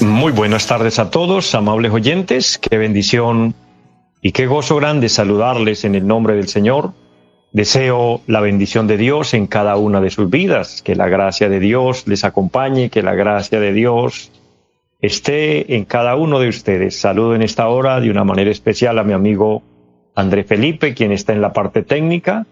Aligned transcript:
Muy 0.00 0.32
buenas 0.32 0.66
tardes 0.66 0.98
a 0.98 1.10
todos, 1.10 1.54
amables 1.54 1.92
oyentes. 1.92 2.58
Qué 2.58 2.78
bendición 2.78 3.54
y 4.22 4.32
qué 4.32 4.46
gozo 4.46 4.76
grande 4.76 5.08
saludarles 5.08 5.84
en 5.84 5.94
el 5.94 6.06
nombre 6.06 6.34
del 6.34 6.48
Señor. 6.48 6.92
Deseo 7.52 8.20
la 8.26 8.40
bendición 8.40 8.86
de 8.86 8.96
Dios 8.96 9.34
en 9.34 9.46
cada 9.46 9.76
una 9.76 10.00
de 10.00 10.10
sus 10.10 10.28
vidas, 10.30 10.82
que 10.82 10.96
la 10.96 11.08
gracia 11.08 11.48
de 11.48 11.60
Dios 11.60 12.06
les 12.06 12.24
acompañe, 12.24 12.90
que 12.90 13.02
la 13.02 13.14
gracia 13.14 13.60
de 13.60 13.72
Dios 13.72 14.32
esté 15.00 15.76
en 15.76 15.84
cada 15.84 16.16
uno 16.16 16.38
de 16.38 16.48
ustedes. 16.48 16.98
Saludo 16.98 17.34
en 17.34 17.42
esta 17.42 17.68
hora 17.68 18.00
de 18.00 18.10
una 18.10 18.24
manera 18.24 18.50
especial 18.50 18.98
a 18.98 19.04
mi 19.04 19.12
amigo 19.12 19.62
André 20.14 20.44
Felipe, 20.44 20.94
quien 20.94 21.12
está 21.12 21.32
en 21.32 21.40
la 21.40 21.52
parte 21.52 21.82
técnica, 21.82 22.46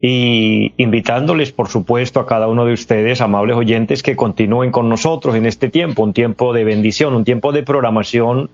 y 0.00 0.72
invitándoles, 0.76 1.50
por 1.52 1.68
supuesto, 1.68 2.20
a 2.20 2.26
cada 2.26 2.46
uno 2.48 2.64
de 2.64 2.72
ustedes, 2.72 3.20
amables 3.20 3.56
oyentes, 3.56 4.02
que 4.02 4.16
continúen 4.16 4.70
con 4.70 4.88
nosotros 4.88 5.34
en 5.34 5.46
este 5.46 5.68
tiempo, 5.68 6.04
un 6.04 6.12
tiempo 6.12 6.52
de 6.52 6.64
bendición, 6.64 7.14
un 7.14 7.24
tiempo 7.24 7.52
de 7.52 7.64
programación 7.64 8.50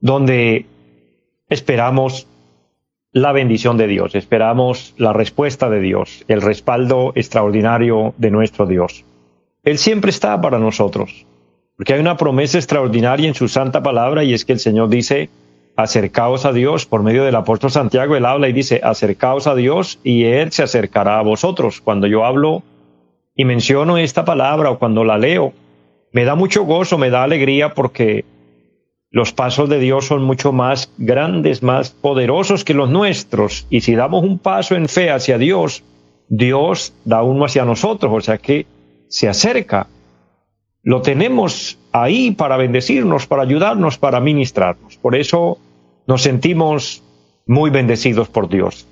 donde 0.00 0.66
esperamos 1.48 2.26
la 3.12 3.32
bendición 3.32 3.76
de 3.76 3.86
Dios, 3.86 4.14
esperamos 4.14 4.94
la 4.96 5.12
respuesta 5.12 5.70
de 5.70 5.80
Dios, 5.80 6.24
el 6.28 6.42
respaldo 6.42 7.12
extraordinario 7.14 8.14
de 8.18 8.30
nuestro 8.30 8.66
Dios. 8.66 9.04
Él 9.62 9.78
siempre 9.78 10.10
está 10.10 10.40
para 10.40 10.58
nosotros, 10.58 11.26
porque 11.76 11.94
hay 11.94 12.00
una 12.00 12.16
promesa 12.16 12.58
extraordinaria 12.58 13.28
en 13.28 13.34
su 13.34 13.48
santa 13.48 13.82
palabra 13.82 14.24
y 14.24 14.34
es 14.34 14.44
que 14.44 14.54
el 14.54 14.58
Señor 14.58 14.88
dice, 14.88 15.30
acercaos 15.76 16.44
a 16.44 16.52
Dios 16.52 16.86
por 16.86 17.02
medio 17.02 17.24
del 17.24 17.34
apóstol 17.34 17.70
Santiago, 17.70 18.16
él 18.16 18.24
habla 18.24 18.48
y 18.48 18.52
dice, 18.52 18.80
acercaos 18.82 19.46
a 19.46 19.54
Dios 19.54 19.98
y 20.04 20.24
Él 20.24 20.52
se 20.52 20.62
acercará 20.62 21.18
a 21.18 21.22
vosotros. 21.22 21.80
Cuando 21.80 22.06
yo 22.06 22.24
hablo 22.24 22.62
y 23.34 23.44
menciono 23.44 23.98
esta 23.98 24.24
palabra 24.24 24.70
o 24.70 24.78
cuando 24.78 25.04
la 25.04 25.18
leo, 25.18 25.52
me 26.12 26.24
da 26.24 26.34
mucho 26.34 26.64
gozo, 26.64 26.98
me 26.98 27.10
da 27.10 27.22
alegría 27.22 27.74
porque 27.74 28.24
los 29.10 29.32
pasos 29.32 29.68
de 29.68 29.78
Dios 29.78 30.06
son 30.06 30.22
mucho 30.22 30.52
más 30.52 30.90
grandes, 30.98 31.62
más 31.62 31.90
poderosos 31.90 32.64
que 32.64 32.74
los 32.74 32.90
nuestros. 32.90 33.66
Y 33.70 33.80
si 33.80 33.94
damos 33.94 34.24
un 34.24 34.38
paso 34.38 34.74
en 34.74 34.88
fe 34.88 35.10
hacia 35.10 35.38
Dios, 35.38 35.84
Dios 36.28 36.94
da 37.04 37.22
uno 37.22 37.44
hacia 37.44 37.64
nosotros, 37.64 38.12
o 38.14 38.20
sea 38.20 38.38
que 38.38 38.66
se 39.08 39.28
acerca. 39.28 39.86
Lo 40.82 41.02
tenemos 41.02 41.78
ahí 41.92 42.32
para 42.32 42.56
bendecirnos, 42.56 43.26
para 43.26 43.42
ayudarnos, 43.42 43.98
para 43.98 44.20
ministrarnos. 44.20 44.96
Por 44.96 45.14
eso 45.14 45.58
nos 46.06 46.22
sentimos 46.22 47.02
muy 47.46 47.70
bendecidos 47.70 48.28
por 48.28 48.48
Dios. 48.48 48.86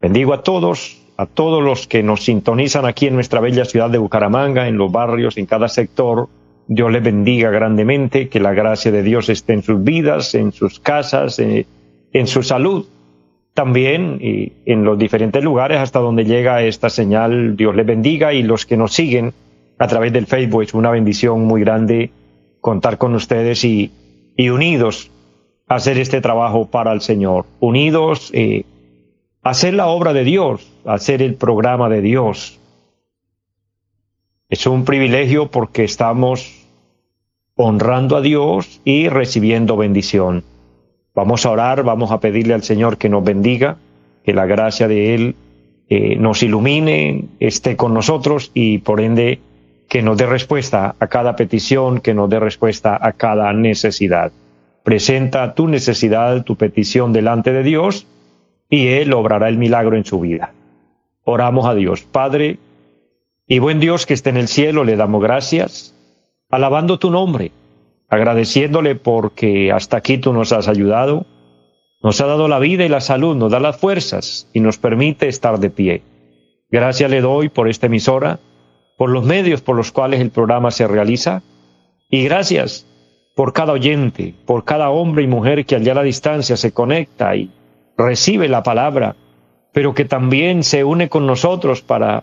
Bendigo 0.00 0.34
a 0.34 0.42
todos, 0.42 1.00
a 1.16 1.26
todos 1.26 1.62
los 1.62 1.86
que 1.86 2.02
nos 2.02 2.24
sintonizan 2.24 2.84
aquí 2.84 3.06
en 3.06 3.14
nuestra 3.14 3.40
bella 3.40 3.64
ciudad 3.64 3.90
de 3.90 3.98
Bucaramanga, 3.98 4.66
en 4.68 4.76
los 4.76 4.90
barrios, 4.90 5.36
en 5.36 5.46
cada 5.46 5.68
sector. 5.68 6.28
Dios 6.66 6.90
les 6.90 7.02
bendiga 7.02 7.50
grandemente, 7.50 8.28
que 8.28 8.40
la 8.40 8.52
gracia 8.52 8.90
de 8.90 9.02
Dios 9.02 9.28
esté 9.28 9.52
en 9.52 9.62
sus 9.62 9.82
vidas, 9.82 10.34
en 10.34 10.52
sus 10.52 10.80
casas, 10.80 11.38
en, 11.38 11.66
en 12.12 12.26
su 12.26 12.42
salud. 12.42 12.86
También 13.54 14.18
y 14.20 14.52
en 14.64 14.82
los 14.82 14.98
diferentes 14.98 15.44
lugares 15.44 15.78
hasta 15.78 15.98
donde 15.98 16.24
llega 16.24 16.62
esta 16.62 16.88
señal, 16.88 17.54
Dios 17.54 17.76
les 17.76 17.84
bendiga 17.84 18.32
y 18.32 18.42
los 18.42 18.64
que 18.64 18.78
nos 18.78 18.94
siguen 18.94 19.34
a 19.82 19.88
través 19.88 20.12
del 20.12 20.26
Facebook. 20.26 20.62
Es 20.62 20.74
una 20.74 20.92
bendición 20.92 21.44
muy 21.44 21.60
grande 21.60 22.12
contar 22.60 22.98
con 22.98 23.16
ustedes 23.16 23.64
y, 23.64 23.90
y 24.36 24.48
unidos 24.48 25.10
hacer 25.66 25.98
este 25.98 26.20
trabajo 26.20 26.66
para 26.66 26.92
el 26.92 27.00
Señor. 27.00 27.46
Unidos 27.58 28.30
eh, 28.32 28.64
hacer 29.42 29.74
la 29.74 29.88
obra 29.88 30.12
de 30.12 30.22
Dios, 30.22 30.70
hacer 30.84 31.20
el 31.20 31.34
programa 31.34 31.88
de 31.88 32.00
Dios. 32.00 32.60
Es 34.48 34.66
un 34.68 34.84
privilegio 34.84 35.50
porque 35.50 35.82
estamos 35.82 36.64
honrando 37.56 38.16
a 38.16 38.20
Dios 38.20 38.80
y 38.84 39.08
recibiendo 39.08 39.76
bendición. 39.76 40.44
Vamos 41.12 41.44
a 41.44 41.50
orar, 41.50 41.82
vamos 41.82 42.12
a 42.12 42.20
pedirle 42.20 42.54
al 42.54 42.62
Señor 42.62 42.98
que 42.98 43.08
nos 43.08 43.24
bendiga, 43.24 43.78
que 44.24 44.32
la 44.32 44.46
gracia 44.46 44.86
de 44.86 45.16
Él 45.16 45.34
eh, 45.88 46.14
nos 46.14 46.44
ilumine, 46.44 47.24
esté 47.40 47.76
con 47.76 47.92
nosotros 47.94 48.52
y 48.54 48.78
por 48.78 49.00
ende 49.00 49.40
que 49.92 50.00
nos 50.00 50.16
dé 50.16 50.24
respuesta 50.24 50.96
a 50.98 51.06
cada 51.08 51.36
petición, 51.36 52.00
que 52.00 52.14
nos 52.14 52.30
dé 52.30 52.40
respuesta 52.40 52.98
a 52.98 53.12
cada 53.12 53.52
necesidad. 53.52 54.32
Presenta 54.84 55.52
tu 55.52 55.68
necesidad, 55.68 56.44
tu 56.44 56.56
petición 56.56 57.12
delante 57.12 57.52
de 57.52 57.62
Dios 57.62 58.06
y 58.70 58.86
Él 58.86 59.12
obrará 59.12 59.50
el 59.50 59.58
milagro 59.58 59.98
en 59.98 60.06
su 60.06 60.18
vida. 60.18 60.54
Oramos 61.24 61.66
a 61.66 61.74
Dios. 61.74 62.04
Padre 62.04 62.58
y 63.46 63.58
buen 63.58 63.80
Dios 63.80 64.06
que 64.06 64.14
esté 64.14 64.30
en 64.30 64.38
el 64.38 64.48
cielo, 64.48 64.84
le 64.84 64.96
damos 64.96 65.22
gracias, 65.22 65.94
alabando 66.48 66.98
tu 66.98 67.10
nombre, 67.10 67.52
agradeciéndole 68.08 68.94
porque 68.94 69.72
hasta 69.72 69.98
aquí 69.98 70.16
tú 70.16 70.32
nos 70.32 70.54
has 70.54 70.68
ayudado, 70.68 71.26
nos 72.02 72.18
ha 72.22 72.26
dado 72.26 72.48
la 72.48 72.60
vida 72.60 72.86
y 72.86 72.88
la 72.88 73.02
salud, 73.02 73.36
nos 73.36 73.52
da 73.52 73.60
las 73.60 73.76
fuerzas 73.76 74.48
y 74.54 74.60
nos 74.60 74.78
permite 74.78 75.28
estar 75.28 75.58
de 75.60 75.68
pie. 75.68 76.02
Gracias 76.70 77.10
le 77.10 77.20
doy 77.20 77.50
por 77.50 77.68
esta 77.68 77.88
emisora, 77.88 78.40
por 79.02 79.10
los 79.10 79.24
medios 79.24 79.62
por 79.62 79.74
los 79.74 79.90
cuales 79.90 80.20
el 80.20 80.30
programa 80.30 80.70
se 80.70 80.86
realiza. 80.86 81.42
Y 82.08 82.22
gracias 82.22 82.86
por 83.34 83.52
cada 83.52 83.72
oyente, 83.72 84.32
por 84.46 84.62
cada 84.62 84.90
hombre 84.90 85.24
y 85.24 85.26
mujer 85.26 85.66
que 85.66 85.74
allá 85.74 85.98
a 85.98 86.04
distancia 86.04 86.56
se 86.56 86.70
conecta 86.70 87.34
y 87.34 87.50
recibe 87.98 88.48
la 88.48 88.62
palabra, 88.62 89.16
pero 89.72 89.92
que 89.92 90.04
también 90.04 90.62
se 90.62 90.84
une 90.84 91.08
con 91.08 91.26
nosotros 91.26 91.82
para 91.82 92.22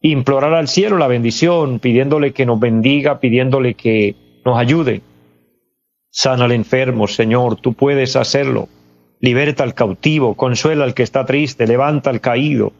implorar 0.00 0.54
al 0.54 0.68
cielo 0.68 0.96
la 0.96 1.06
bendición, 1.06 1.80
pidiéndole 1.80 2.32
que 2.32 2.46
nos 2.46 2.58
bendiga, 2.58 3.20
pidiéndole 3.20 3.74
que 3.74 4.16
nos 4.42 4.56
ayude. 4.56 5.02
Sana 6.08 6.46
al 6.46 6.52
enfermo, 6.52 7.08
Señor, 7.08 7.56
tú 7.56 7.74
puedes 7.74 8.16
hacerlo. 8.16 8.70
Liberta 9.20 9.64
al 9.64 9.74
cautivo, 9.74 10.34
consuela 10.34 10.84
al 10.84 10.94
que 10.94 11.02
está 11.02 11.26
triste, 11.26 11.66
levanta 11.66 12.08
al 12.08 12.22
caído. 12.22 12.72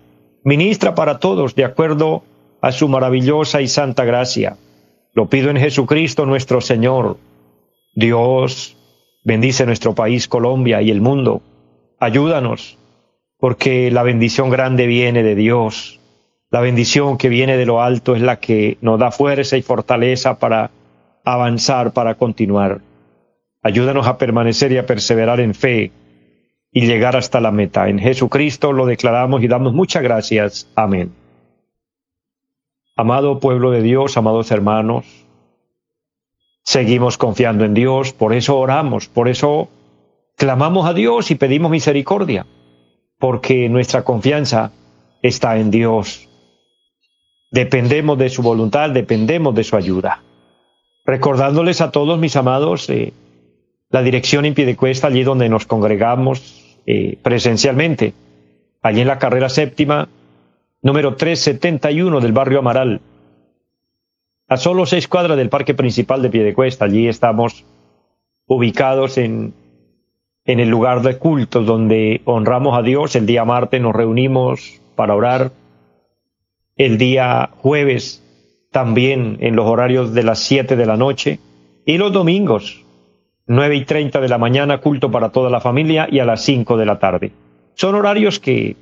Ministra 0.42 0.94
para 0.94 1.18
todos 1.18 1.54
de 1.54 1.66
acuerdo 1.66 2.22
a 2.66 2.72
su 2.72 2.88
maravillosa 2.88 3.60
y 3.60 3.69
santa 3.69 4.04
gracia. 4.04 4.56
Lo 5.15 5.28
pido 5.28 5.50
en 5.50 5.56
Jesucristo 5.56 6.27
nuestro 6.27 6.60
Señor. 6.60 7.16
Dios, 7.94 8.77
bendice 9.22 9.66
nuestro 9.66 9.94
país 9.94 10.27
Colombia 10.27 10.82
y 10.82 10.91
el 10.91 11.00
mundo. 11.00 11.43
Ayúdanos, 12.00 12.77
porque 13.38 13.93
la 13.93 14.03
bendición 14.03 14.50
grande 14.50 14.88
viene 14.88 15.22
de 15.22 15.37
Dios. 15.37 16.00
La 16.50 16.60
bendición 16.60 17.19
que 17.19 17.28
viene 17.28 17.56
de 17.56 17.66
lo 17.66 17.82
alto 17.82 18.16
es 18.16 18.21
la 18.21 18.41
que 18.41 18.78
nos 18.81 18.98
da 18.98 19.12
fuerza 19.12 19.56
y 19.56 19.62
fortaleza 19.62 20.41
para 20.41 20.72
avanzar, 21.25 21.93
para 21.93 22.16
continuar. 22.16 22.81
Ayúdanos 23.62 24.09
a 24.09 24.19
permanecer 24.19 24.72
y 24.72 24.78
a 24.78 24.87
perseverar 24.87 25.38
en 25.38 25.54
fe 25.54 25.93
y 26.72 26.87
llegar 26.88 27.15
hasta 27.15 27.41
la 27.41 27.53
meta. 27.53 27.88
En 27.88 28.00
Jesucristo 28.00 28.72
lo 28.72 28.87
declaramos 28.87 29.41
y 29.44 29.47
damos 29.47 29.72
muchas 29.72 30.03
gracias. 30.03 30.69
Amén. 30.75 31.25
Amado 32.98 33.40
pueblo 33.40 33.72
de 33.72 33.82
Dios, 33.82 34.16
amados 34.16 34.50
hermanos, 34.50 35.04
seguimos 36.62 37.18
confiando 37.18 37.66
en 37.66 37.74
Dios, 37.74 38.15
por 38.15 38.32
eso 38.32 38.59
oramos, 38.59 39.06
por 39.06 39.28
eso 39.28 39.68
clamamos 40.34 40.88
a 40.88 40.94
Dios 40.94 41.30
y 41.30 41.34
pedimos 41.34 41.71
misericordia, 41.71 42.47
porque 43.18 43.68
nuestra 43.68 44.03
confianza 44.03 44.72
está 45.21 45.59
en 45.59 45.71
Dios. 45.71 46.26
Dependemos 47.50 48.16
de 48.16 48.30
su 48.30 48.41
voluntad, 48.41 48.88
dependemos 48.88 49.54
de 49.54 49.65
su 49.65 49.76
ayuda. 49.76 50.22
Recordándoles 51.04 51.82
a 51.82 51.91
todos 51.91 52.18
mis 52.18 52.34
amados 52.34 52.88
eh, 52.88 53.12
la 53.91 54.00
dirección 54.00 54.47
en 54.47 54.54
pie 54.54 54.74
allí 55.03 55.22
donde 55.22 55.50
nos 55.50 55.66
congregamos 55.66 56.78
eh, 56.86 57.18
presencialmente, 57.22 58.15
allí 58.80 59.03
en 59.03 59.09
la 59.09 59.18
carrera 59.18 59.50
séptima, 59.50 60.09
número 60.82 61.16
371 61.16 62.20
del 62.20 62.32
barrio 62.32 62.60
Amaral, 62.60 63.00
a 64.48 64.56
solo 64.56 64.86
seis 64.86 65.08
cuadras 65.08 65.36
del 65.36 65.48
parque 65.48 65.74
principal 65.74 66.22
de 66.22 66.30
Piedecuesta. 66.30 66.84
Allí 66.84 67.08
estamos 67.08 67.64
ubicados 68.46 69.18
en, 69.18 69.54
en 70.44 70.60
el 70.60 70.68
lugar 70.68 71.02
de 71.02 71.18
culto 71.18 71.62
donde 71.62 72.20
honramos 72.24 72.78
a 72.78 72.82
Dios. 72.82 73.16
El 73.16 73.26
día 73.26 73.44
martes 73.44 73.80
nos 73.80 73.94
reunimos 73.94 74.80
para 74.94 75.14
orar. 75.14 75.50
El 76.76 76.98
día 76.98 77.50
jueves 77.56 78.22
también 78.76 79.38
en 79.40 79.56
los 79.56 79.64
horarios 79.64 80.12
de 80.12 80.22
las 80.22 80.40
7 80.40 80.76
de 80.76 80.84
la 80.84 80.98
noche, 80.98 81.38
y 81.86 81.96
los 81.96 82.12
domingos, 82.12 82.84
9 83.46 83.74
y 83.74 83.84
30 83.86 84.20
de 84.20 84.28
la 84.28 84.36
mañana, 84.36 84.82
culto 84.82 85.10
para 85.10 85.30
toda 85.30 85.48
la 85.48 85.60
familia, 85.60 86.08
y 86.10 86.18
a 86.18 86.26
las 86.26 86.42
5 86.44 86.76
de 86.76 86.84
la 86.84 86.98
tarde. 86.98 87.32
Son 87.72 87.94
horarios 87.94 88.38
que 88.38 88.76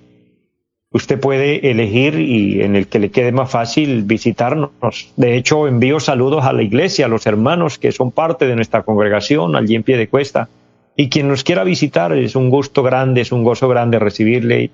usted 0.95 1.19
puede 1.19 1.73
elegir 1.73 2.21
y 2.21 2.63
en 2.63 2.77
el 2.77 2.87
que 2.87 3.01
le 3.01 3.11
quede 3.11 3.33
más 3.33 3.51
fácil 3.51 4.05
visitarnos. 4.05 4.71
De 5.17 5.37
hecho, 5.37 5.67
envío 5.67 5.99
saludos 5.99 6.45
a 6.45 6.53
la 6.53 6.63
iglesia, 6.63 7.07
a 7.07 7.09
los 7.09 7.27
hermanos 7.27 7.79
que 7.79 7.91
son 7.91 8.13
parte 8.13 8.47
de 8.47 8.55
nuestra 8.55 8.85
congregación 8.85 9.57
allí 9.57 9.75
en 9.75 9.83
pie 9.83 9.97
de 9.97 10.09
cuesta. 10.09 10.49
Y 10.97 11.09
quien 11.09 11.27
nos 11.27 11.43
quiera 11.43 11.65
visitar 11.65 12.13
es 12.13 12.37
un 12.37 12.49
gusto 12.49 12.85
grande, 12.85 13.23
es 13.23 13.33
un 13.33 13.43
gozo 13.43 13.69
grande 13.69 13.99
recibirle 13.99 14.71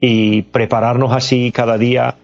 y 0.00 0.42
prepararnos 0.42 1.12
así 1.12 1.52
cada 1.52 1.76
día 1.76 2.16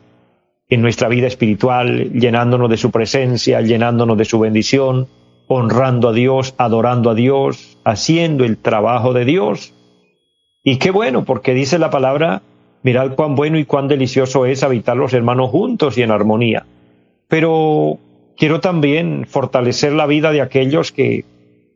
en 0.70 0.80
nuestra 0.80 1.08
vida 1.08 1.26
espiritual, 1.26 2.10
llenándonos 2.12 2.70
de 2.70 2.78
su 2.78 2.90
presencia, 2.90 3.60
llenándonos 3.60 4.16
de 4.16 4.24
su 4.24 4.38
bendición, 4.38 5.08
honrando 5.46 6.08
a 6.08 6.12
Dios, 6.14 6.54
adorando 6.56 7.10
a 7.10 7.14
Dios, 7.14 7.78
haciendo 7.84 8.46
el 8.46 8.56
trabajo 8.56 9.12
de 9.12 9.26
Dios. 9.26 9.74
Y 10.64 10.78
qué 10.78 10.90
bueno, 10.90 11.26
porque 11.26 11.52
dice 11.52 11.78
la 11.78 11.90
palabra, 11.90 12.40
Mirad 12.88 13.16
cuán 13.16 13.34
bueno 13.34 13.58
y 13.58 13.66
cuán 13.66 13.86
delicioso 13.86 14.46
es 14.46 14.62
habitar 14.62 14.96
los 14.96 15.12
hermanos 15.12 15.50
juntos 15.50 15.98
y 15.98 16.02
en 16.02 16.10
armonía. 16.10 16.64
Pero 17.28 17.98
quiero 18.34 18.60
también 18.60 19.26
fortalecer 19.26 19.92
la 19.92 20.06
vida 20.06 20.32
de 20.32 20.40
aquellos 20.40 20.90
que 20.90 21.26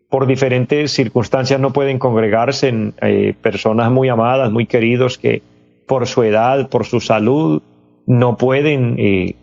por 0.09 0.27
diferentes 0.27 0.91
circunstancias 0.91 1.61
no 1.61 1.71
pueden 1.75 1.99
congregarse 1.99 2.69
en 2.69 2.95
eh, 3.03 3.35
personas 3.43 3.91
muy 3.91 4.09
amadas, 4.09 4.51
muy 4.51 4.65
queridos, 4.65 5.19
que 5.19 5.43
por 5.87 6.07
su 6.07 6.23
edad, 6.23 6.71
por 6.71 6.87
su 6.87 6.99
salud, 6.99 7.61
no 8.07 8.39
pueden, 8.39 8.97
eh, 8.99 9.35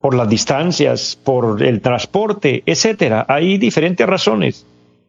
por 0.00 0.14
las 0.14 0.30
distancias, 0.30 1.20
por 1.22 1.62
el 1.62 1.82
transporte, 1.82 2.62
etcétera. 2.64 3.26
Hay 3.28 3.58
diferentes 3.58 4.06
razones 4.06 4.64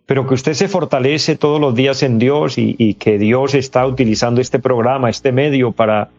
pero 0.07 0.25
que 0.25 0.33
usted 0.33 0.54
se 0.54 0.69
fortalece 0.69 1.36
todos 1.36 1.59
los 1.59 1.75
días 1.75 2.01
en 2.01 2.18
Dios 2.18 2.57
y, 2.57 2.94
que 2.95 3.19
Dios 3.19 3.54
está 3.54 3.86
utilizando 3.86 4.39
este 4.39 4.57
programa, 4.57 5.09
este 5.09 5.33
medio 5.33 5.74
para 5.74 6.09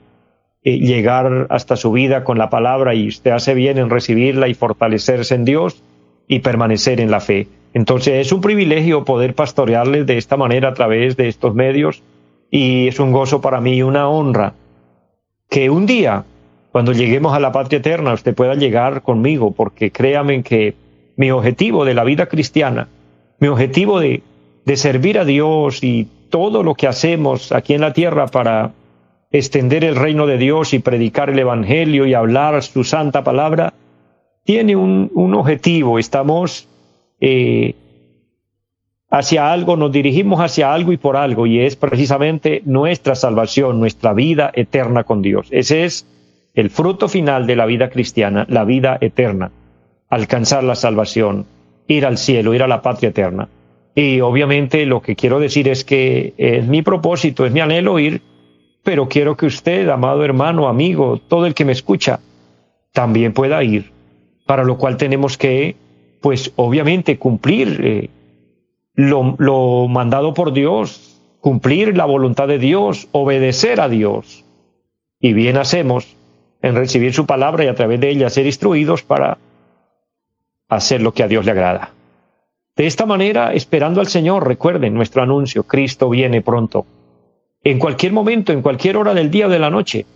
eh, 0.62 0.78
llegar 0.78 1.46
hasta 1.48 1.74
su 1.74 1.90
vida 1.90 2.22
con 2.22 2.36
la 2.36 2.50
palabra 2.50 2.94
y 2.94 3.08
usted 3.08 3.30
hace 3.30 3.54
bien 3.54 3.78
en 3.78 3.88
recibirla 3.88 4.46
y 4.46 4.54
fortalecerse 4.54 5.34
en 5.34 5.46
Dios 5.46 5.82
y 6.28 6.40
permanecer 6.40 7.00
en 7.00 7.10
la 7.10 7.20
fe. 7.20 7.48
Entonces 7.72 8.26
es 8.26 8.30
un 8.30 8.42
privilegio 8.42 9.06
poder 9.06 9.34
pastorearles 9.34 10.06
de 10.06 10.18
esta 10.18 10.36
manera 10.36 10.68
a 10.68 10.74
través 10.74 11.16
de 11.16 11.28
estos 11.28 11.54
medios 11.54 12.02
y 12.50 12.88
es 12.88 13.00
un 13.00 13.10
gozo 13.10 13.40
para 13.40 13.62
mí 13.62 13.76
y 13.76 13.82
una 13.82 14.06
honra 14.10 14.52
que 15.48 15.70
un 15.70 15.86
día, 15.86 16.24
cuando 16.72 16.92
lleguemos 16.92 17.32
a 17.32 17.40
la 17.40 17.52
patria 17.52 17.78
eterna, 17.78 18.12
usted 18.12 18.34
pueda 18.34 18.54
llegar 18.54 19.00
conmigo, 19.00 19.52
porque 19.52 19.90
créame 19.90 20.42
que 20.42 20.74
mi 21.16 21.30
objetivo 21.30 21.86
de 21.86 21.94
la 21.94 22.04
vida 22.04 22.26
cristiana 22.26 22.88
mi 23.38 23.48
objetivo 23.48 24.00
de, 24.00 24.22
servir 24.76 25.18
a 25.18 25.24
Dios 25.24 25.82
y 25.82 26.06
todo 26.28 26.62
lo 26.62 26.74
que 26.74 26.86
hacemos 26.86 27.52
aquí 27.52 27.74
en 27.74 27.80
la 27.80 27.92
tierra 27.92 28.26
para 28.26 28.72
extender 29.30 29.84
el 29.84 29.96
reino 29.96 30.26
de 30.26 30.36
Dios 30.36 30.74
y 30.74 30.78
predicar 30.78 31.30
el 31.30 31.38
Evangelio 31.38 32.06
y 32.06 32.14
hablar 32.14 32.62
su 32.62 32.84
santa 32.84 33.24
palabra, 33.24 33.72
tiene 34.44 34.76
un, 34.76 35.10
un 35.14 35.34
objetivo. 35.34 35.98
Estamos 35.98 36.68
eh, 37.20 37.74
hacia 39.10 39.52
algo, 39.52 39.76
nos 39.76 39.92
dirigimos 39.92 40.40
hacia 40.40 40.72
algo 40.72 40.92
y 40.92 40.98
por 40.98 41.16
algo, 41.16 41.46
y 41.46 41.60
es 41.60 41.76
precisamente 41.76 42.62
nuestra 42.66 43.14
salvación, 43.14 43.80
nuestra 43.80 44.12
vida 44.12 44.50
eterna 44.54 45.04
con 45.04 45.22
Dios. 45.22 45.48
Ese 45.50 45.84
es 45.84 46.06
el 46.54 46.70
fruto 46.70 47.08
final 47.08 47.46
de 47.46 47.56
la 47.56 47.66
vida 47.66 47.88
cristiana, 47.88 48.44
la 48.48 48.64
vida 48.64 48.98
eterna, 49.00 49.50
alcanzar 50.10 50.64
la 50.64 50.74
salvación 50.74 51.46
ir 51.88 52.06
al 52.06 52.18
cielo, 52.18 52.54
ir 52.54 52.62
a 52.62 52.68
la 52.68 52.82
patria 52.82 53.08
eterna. 53.08 53.48
Y 53.94 54.20
obviamente 54.20 54.86
lo 54.86 55.02
que 55.02 55.16
quiero 55.16 55.40
decir 55.40 55.66
es 55.66 55.84
que 55.84 56.34
es 56.36 56.66
mi 56.68 56.82
propósito, 56.82 57.44
es 57.44 57.52
mi 57.52 57.60
anhelo 57.60 57.98
ir, 57.98 58.22
pero 58.84 59.08
quiero 59.08 59.36
que 59.36 59.46
usted, 59.46 59.88
amado 59.88 60.24
hermano, 60.24 60.68
amigo, 60.68 61.18
todo 61.18 61.46
el 61.46 61.54
que 61.54 61.64
me 61.64 61.72
escucha, 61.72 62.20
también 62.92 63.32
pueda 63.32 63.64
ir, 63.64 63.90
para 64.46 64.62
lo 64.62 64.78
cual 64.78 64.96
tenemos 64.96 65.36
que, 65.36 65.74
pues 66.20 66.52
obviamente, 66.54 67.18
cumplir 67.18 67.80
eh, 67.82 68.10
lo, 68.94 69.34
lo 69.38 69.88
mandado 69.88 70.32
por 70.32 70.52
Dios, 70.52 71.20
cumplir 71.40 71.96
la 71.96 72.04
voluntad 72.04 72.46
de 72.46 72.58
Dios, 72.58 73.08
obedecer 73.12 73.80
a 73.80 73.88
Dios. 73.88 74.44
Y 75.20 75.32
bien 75.32 75.56
hacemos 75.56 76.16
en 76.62 76.76
recibir 76.76 77.12
su 77.14 77.26
palabra 77.26 77.64
y 77.64 77.68
a 77.68 77.74
través 77.74 78.00
de 78.00 78.10
ella 78.10 78.30
ser 78.30 78.46
instruidos 78.46 79.02
para 79.02 79.38
hacer 80.68 81.02
lo 81.02 81.12
que 81.12 81.22
a 81.22 81.28
Dios 81.28 81.44
le 81.44 81.52
agrada. 81.52 81.92
De 82.76 82.86
esta 82.86 83.06
manera, 83.06 83.54
esperando 83.54 84.00
al 84.00 84.06
Señor, 84.06 84.46
recuerden 84.46 84.94
nuestro 84.94 85.22
anuncio, 85.22 85.64
Cristo 85.64 86.08
viene 86.08 86.42
pronto. 86.42 86.86
En 87.64 87.78
cualquier 87.78 88.12
momento, 88.12 88.52
en 88.52 88.62
cualquier 88.62 88.96
hora 88.96 89.14
del 89.14 89.30
día 89.30 89.46
o 89.46 89.50
de 89.50 89.58
la 89.58 89.70
noche, 89.70 90.06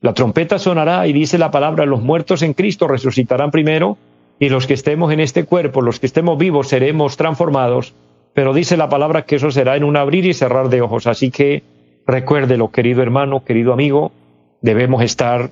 la 0.00 0.14
trompeta 0.14 0.58
sonará 0.58 1.06
y 1.06 1.12
dice 1.12 1.38
la 1.38 1.50
palabra, 1.50 1.86
los 1.86 2.02
muertos 2.02 2.42
en 2.42 2.54
Cristo 2.54 2.88
resucitarán 2.88 3.50
primero 3.50 3.98
y 4.40 4.48
los 4.48 4.66
que 4.66 4.74
estemos 4.74 5.12
en 5.12 5.20
este 5.20 5.44
cuerpo, 5.44 5.82
los 5.82 6.00
que 6.00 6.06
estemos 6.06 6.38
vivos, 6.38 6.68
seremos 6.68 7.16
transformados, 7.16 7.94
pero 8.34 8.54
dice 8.54 8.76
la 8.76 8.88
palabra 8.88 9.22
que 9.22 9.36
eso 9.36 9.50
será 9.50 9.76
en 9.76 9.84
un 9.84 9.96
abrir 9.96 10.24
y 10.24 10.34
cerrar 10.34 10.68
de 10.68 10.80
ojos. 10.80 11.06
Así 11.06 11.30
que 11.30 11.62
recuérdelo, 12.06 12.70
querido 12.70 13.02
hermano, 13.02 13.44
querido 13.44 13.72
amigo, 13.72 14.12
debemos 14.60 15.02
estar 15.02 15.50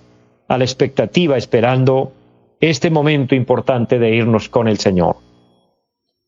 a 0.49 0.59
la 0.59 0.65
expectativa, 0.65 1.37
esperando 1.37 2.13
este 2.61 2.91
momento 2.91 3.35
importante 3.35 3.99
de 3.99 4.15
irnos 4.15 4.49
con 4.49 4.69
el 4.69 4.79
Señor. 4.79 5.17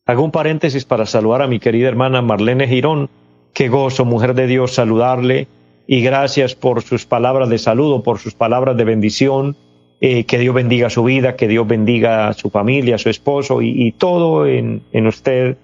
Hago 0.05 0.23
un 0.23 0.31
paréntesis 0.31 0.85
para 0.85 1.05
saludar 1.05 1.41
a 1.41 1.47
mi 1.47 1.59
querida 1.59 1.87
hermana 1.87 2.21
Marlene 2.21 2.67
Girón. 2.67 3.09
Qué 3.53 3.69
gozo, 3.69 4.05
mujer 4.05 4.33
de 4.33 4.47
Dios, 4.47 4.73
saludarle 4.73 5.47
y 5.87 6.01
gracias 6.01 6.55
por 6.55 6.83
sus 6.83 7.05
palabras 7.05 7.49
de 7.49 7.57
saludo, 7.57 8.03
por 8.03 8.19
sus 8.19 8.33
palabras 8.33 8.77
de 8.77 8.83
bendición. 8.83 9.55
Eh, 10.01 10.23
que 10.23 10.37
Dios 10.37 10.55
bendiga 10.55 10.89
su 10.89 11.03
vida, 11.03 11.35
que 11.35 11.49
Dios 11.49 11.67
bendiga 11.67 12.31
su 12.33 12.49
familia, 12.49 12.97
su 12.97 13.09
esposo 13.09 13.61
y, 13.61 13.91
todo 13.91 14.47
en, 14.47 14.81
usted 15.05 15.57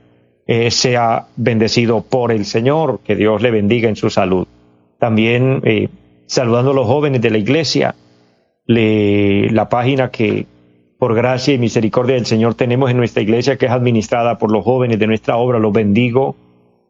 eh, 0.46 0.72
sea 0.72 1.28
bendecido 1.38 2.02
por 2.02 2.34
el 2.34 2.44
Señor, 2.44 3.00
que 3.02 3.16
Dios 3.16 3.42
le 3.42 3.50
bendiga 3.52 3.88
en 3.88 3.96
su 3.96 4.10
salud. 4.10 4.46
También 5.00 5.62
eh, 5.64 5.88
saludando 6.26 6.72
a 6.72 6.74
los 6.74 6.86
jóvenes 6.86 7.22
de 7.22 7.30
la 7.30 7.38
iglesia, 7.38 7.96
le, 8.66 9.50
la 9.52 9.70
página 9.70 10.12
que, 10.12 10.48
por 10.98 11.14
gracia 11.14 11.54
y 11.54 11.58
misericordia 11.58 12.16
del 12.16 12.26
Señor 12.26 12.56
tenemos 12.56 12.90
en 12.90 12.98
nuestra 12.98 13.22
iglesia 13.22 13.58
que 13.58 13.66
es 13.66 13.72
administrada 13.72 14.38
por 14.38 14.52
los 14.52 14.64
jóvenes 14.64 15.00
de 15.00 15.08
nuestra 15.08 15.38
obra, 15.38 15.60
los 15.60 15.74
bendigo. 15.74 16.36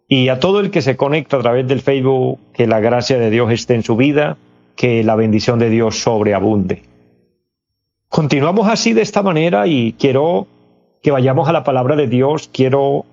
Y 0.08 0.30
a 0.30 0.40
todo 0.40 0.60
el 0.60 0.70
que 0.70 0.82
se 0.82 0.96
conecta 0.96 1.38
a 1.38 1.42
través 1.42 1.68
del 1.68 1.82
Facebook, 1.82 2.40
que 2.54 2.68
la 2.68 2.80
gracia 2.80 3.18
de 3.18 3.32
Dios 3.32 3.52
esté 3.52 3.74
en 3.74 3.84
su 3.84 3.96
vida, 3.96 4.38
que 4.76 5.04
la 5.04 5.16
bendición 5.16 5.58
de 5.58 5.70
Dios 5.70 6.00
sobreabunde. 6.00 6.84
Continuamos 8.10 8.68
así 8.68 8.94
de 8.94 9.02
esta 9.02 9.24
manera 9.24 9.66
y 9.66 9.94
quiero 9.94 10.48
que 11.02 11.12
vayamos 11.12 11.50
a 11.50 11.54
la 11.54 11.64
palabra 11.64 11.96
de 11.96 12.08
Dios, 12.08 12.50
quiero 12.54 13.06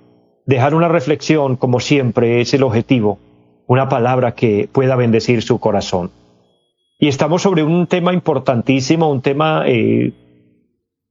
dejar 0.47 0.75
una 0.75 0.89
reflexión, 0.89 1.57
como 1.57 1.81
siempre 1.81 2.41
es 2.41 2.53
el 2.53 2.63
objetivo, 2.63 3.19
una 3.67 3.89
palabra 3.89 4.35
que 4.35 4.69
pueda 4.71 4.97
bendecir 4.97 5.43
su 5.43 5.59
corazón. 5.59 6.11
Y 6.99 7.09
estamos 7.09 7.43
sobre 7.43 7.63
un 7.63 7.87
tema 7.87 8.13
importantísimo, 8.13 9.11
un 9.11 9.23
tema 9.23 9.65
eh, 9.67 10.13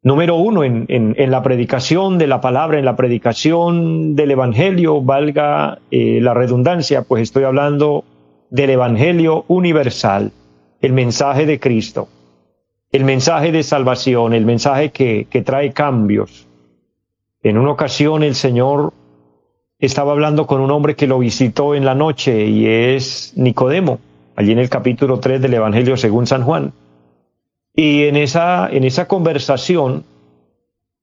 Número 0.04 0.36
uno, 0.36 0.64
en, 0.64 1.16
la 1.16 1.44
predicación 1.44 2.18
de 2.18 2.26
la 2.26 2.42
palabra, 2.42 2.80
en 2.80 2.86
la 2.86 2.96
predicación 2.96 4.16
del 4.16 4.32
Evangelio, 4.32 5.00
valga 5.00 5.78
eh, 5.92 6.20
la 6.20 6.34
redundancia, 6.34 7.04
pues 7.04 7.22
estoy 7.22 7.44
hablando 7.44 8.04
del 8.50 8.72
Evangelio 8.72 9.46
universal, 9.48 10.32
el 10.82 10.94
mensaje 10.94 11.46
de 11.46 11.60
Cristo, 11.60 12.08
el 12.92 13.06
mensaje 13.06 13.52
de 13.52 13.62
salvación, 13.62 14.34
el 14.34 14.44
mensaje 14.44 14.90
que, 14.90 15.44
trae 15.46 15.72
cambios. 15.72 16.48
En 17.44 17.60
una 17.60 17.70
ocasión 17.70 18.24
el 18.24 18.34
Señor 18.34 18.94
estaba 19.78 20.14
hablando 20.14 20.48
con 20.48 20.62
un 20.62 20.72
hombre 20.72 20.96
que 20.96 21.06
lo 21.06 21.20
visitó 21.20 21.76
en 21.76 21.86
la 21.86 21.94
noche 21.94 22.48
y 22.48 22.66
es 22.66 23.34
Nicodemo, 23.36 24.00
allí 24.36 24.52
en 24.52 24.60
el 24.60 24.70
capítulo 24.70 25.20
3 25.20 25.44
del 25.44 25.54
Evangelio 25.54 25.96
según 25.96 26.26
San 26.26 26.42
Juan. 26.42 26.74
Y 27.84 28.04
en 28.04 28.16
esa, 28.16 28.70
en 28.72 28.84
esa 28.84 29.08
conversación, 29.08 30.04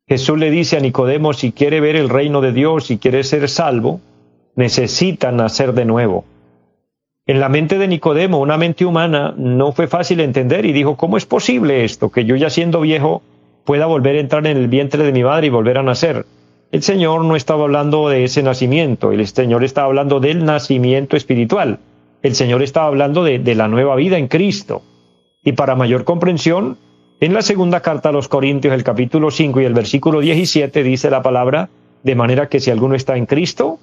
Jesús 0.07 0.39
le 0.39 0.49
dice 0.49 0.77
a 0.77 0.81
Nicodemo, 0.81 1.33
si 1.33 1.51
quiere 1.51 1.81
ver 1.81 1.97
el 1.97 2.09
reino 2.09 2.41
de 2.41 2.53
Dios, 2.53 2.87
si 2.87 2.99
quiere 2.99 3.25
ser 3.25 3.49
salvo, 3.49 4.01
necesita 4.55 5.33
nacer 5.33 5.73
de 5.73 5.85
nuevo. 5.85 6.25
En 7.27 7.41
la 7.41 7.49
mente 7.49 7.79
de 7.79 7.89
Nicodemo, 7.89 8.39
una 8.39 8.57
mente 8.57 8.87
humana, 8.87 9.35
no 9.37 9.73
fue 9.73 9.89
fácil 9.89 10.21
entender 10.21 10.67
y 10.67 10.73
dijo, 10.73 10.97
¿cómo 10.97 11.17
es 11.17 11.27
posible 11.27 11.85
esto? 11.85 12.11
Que 12.11 12.25
yo 12.25 12.37
ya 12.37 12.49
siendo 12.49 12.81
viejo 12.81 13.23
pueda 13.65 13.87
volver 13.87 14.15
a 14.15 14.21
entrar 14.21 14.47
en 14.47 14.57
el 14.57 14.69
vientre 14.69 15.03
de 15.03 15.11
mi 15.11 15.25
madre 15.25 15.49
y 15.49 15.51
volver 15.51 15.79
a 15.79 15.83
nacer. 15.83 16.27
El 16.71 16.85
Señor 16.85 17.25
no 17.25 17.35
estaba 17.35 17.65
hablando 17.65 18.09
de 18.09 18.23
ese 18.23 18.45
nacimiento, 18.45 19.11
el 19.11 19.27
Señor 19.27 19.65
estaba 19.65 19.89
hablando 19.89 20.21
del 20.21 20.45
nacimiento 20.45 21.17
espiritual. 21.17 21.81
El 22.23 22.37
Señor 22.37 22.63
estaba 22.63 22.87
hablando 22.87 23.25
de, 23.25 23.41
de 23.41 23.57
la 23.57 23.67
nueva 23.67 23.97
vida 23.97 24.17
en 24.17 24.29
Cristo. 24.29 24.83
Y 25.49 25.53
para 25.53 25.77
mayor 25.77 26.05
comprensión, 26.05 26.77
En 27.21 27.33
la 27.33 27.41
segunda 27.41 27.81
carta 27.81 28.11
a 28.11 28.13
los 28.13 28.29
Corintios, 28.29 28.75
el 28.75 28.85
capítulo 28.85 29.31
5 29.31 29.63
y 29.63 29.65
el 29.65 29.73
versículo 29.73 30.21
17 30.21 30.83
dice 30.83 31.09
la 31.09 31.23
palabra, 31.23 31.71
de 32.03 32.15
manera 32.15 32.51
que 32.51 32.61
si 32.61 32.71
alguno 32.71 32.95
está 32.95 33.17
en 33.17 33.25
Cristo, 33.25 33.79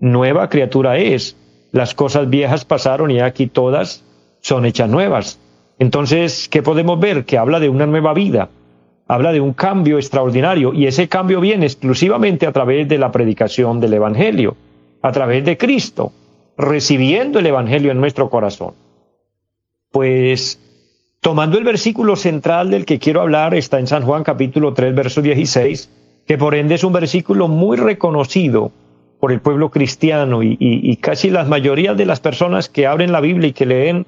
nueva 0.00 0.48
criatura 0.48 0.96
es. 0.96 1.36
Las 1.72 1.94
cosas 1.94 2.30
viejas 2.30 2.64
pasaron 2.64 3.10
y 3.10 3.20
aquí 3.20 3.48
todas 3.48 4.02
son 4.40 4.64
hechas 4.64 4.88
nuevas. 4.88 5.38
Entonces, 5.78 6.48
¿qué 6.48 6.62
podemos 6.62 6.98
ver? 6.98 7.26
Que 7.26 7.36
habla 7.36 7.60
de 7.60 7.68
una 7.68 7.84
nueva 7.84 8.14
vida, 8.14 8.48
habla 9.06 9.30
de 9.32 9.42
un 9.42 9.52
cambio 9.52 9.98
extraordinario 9.98 10.72
y 10.72 10.86
ese 10.86 11.06
cambio 11.06 11.42
viene 11.42 11.66
exclusivamente 11.66 12.46
a 12.46 12.52
través 12.52 12.88
de 12.88 12.96
la 12.96 13.12
predicación 13.12 13.78
del 13.78 13.92
Evangelio, 13.92 14.56
a 15.02 15.12
través 15.12 15.44
de 15.44 15.58
Cristo, 15.58 16.12
recibiendo 16.56 17.40
el 17.40 17.46
Evangelio 17.46 17.90
en 17.92 18.00
nuestro 18.00 18.30
corazón. 18.30 18.72
Pues 19.92 20.58
Tomando 21.20 21.58
el 21.58 21.64
versículo 21.64 22.16
central 22.16 22.70
del 22.70 22.86
que 22.86 22.98
quiero 22.98 23.20
hablar, 23.20 23.54
está 23.54 23.78
en 23.78 23.86
San 23.86 24.04
Juan 24.04 24.24
capítulo 24.24 24.72
3, 24.72 24.94
verso 24.94 25.20
16, 25.20 25.90
que 26.26 26.38
por 26.38 26.54
ende 26.54 26.76
es 26.76 26.84
un 26.84 26.94
versículo 26.94 27.46
muy 27.46 27.76
reconocido 27.76 28.72
por 29.20 29.30
el 29.30 29.40
pueblo 29.40 29.70
cristiano 29.70 30.42
y, 30.42 30.96
casi 30.96 31.28
la 31.28 31.44
mayoría 31.44 31.92
de 31.92 32.06
las 32.06 32.20
personas 32.20 32.70
que 32.70 32.86
abren 32.86 33.12
la 33.12 33.20
Biblia 33.20 33.48
y 33.48 33.52
que 33.52 33.66
leen 33.66 34.06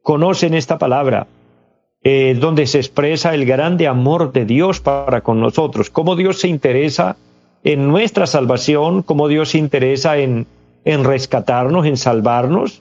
conocen 0.00 0.54
esta 0.54 0.78
palabra, 0.78 1.26
eh, 2.02 2.34
donde 2.40 2.66
se 2.66 2.78
expresa 2.78 3.34
el 3.34 3.44
grande 3.44 3.86
amor 3.86 4.32
de 4.32 4.46
Dios 4.46 4.80
para 4.80 5.20
con 5.20 5.40
nosotros, 5.40 5.90
cómo 5.90 6.16
Dios 6.16 6.40
se 6.40 6.48
interesa 6.48 7.18
en 7.64 7.86
nuestra 7.86 8.26
salvación, 8.26 9.02
cómo 9.02 9.28
Dios 9.28 9.50
se 9.50 9.58
interesa 9.58 10.16
en, 10.16 10.46
en 10.86 11.04
rescatarnos, 11.04 11.84
en 11.84 11.98
salvarnos, 11.98 12.80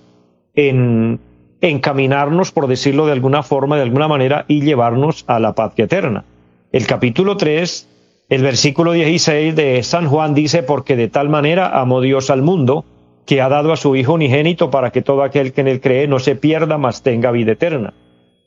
en 0.53 1.19
encaminarnos, 1.61 2.51
por 2.51 2.67
decirlo 2.67 3.05
de 3.05 3.13
alguna 3.13 3.43
forma, 3.43 3.75
de 3.77 3.83
alguna 3.83 4.07
manera, 4.07 4.45
y 4.47 4.61
llevarnos 4.61 5.23
a 5.27 5.39
la 5.39 5.53
patria 5.53 5.85
eterna. 5.85 6.25
El 6.71 6.87
capítulo 6.87 7.37
3, 7.37 7.87
el 8.29 8.41
versículo 8.41 8.91
16 8.91 9.55
de 9.55 9.83
San 9.83 10.07
Juan 10.07 10.33
dice, 10.33 10.63
porque 10.63 10.95
de 10.95 11.07
tal 11.07 11.29
manera 11.29 11.79
amó 11.79 12.01
Dios 12.01 12.29
al 12.29 12.41
mundo, 12.41 12.85
que 13.25 13.41
ha 13.41 13.49
dado 13.49 13.73
a 13.73 13.77
su 13.77 13.95
Hijo 13.95 14.13
unigénito 14.13 14.69
para 14.69 14.91
que 14.91 15.01
todo 15.01 15.23
aquel 15.23 15.53
que 15.53 15.61
en 15.61 15.67
él 15.67 15.81
cree 15.81 16.07
no 16.07 16.19
se 16.19 16.35
pierda, 16.35 16.77
mas 16.77 17.01
tenga 17.01 17.31
vida 17.31 17.53
eterna. 17.53 17.93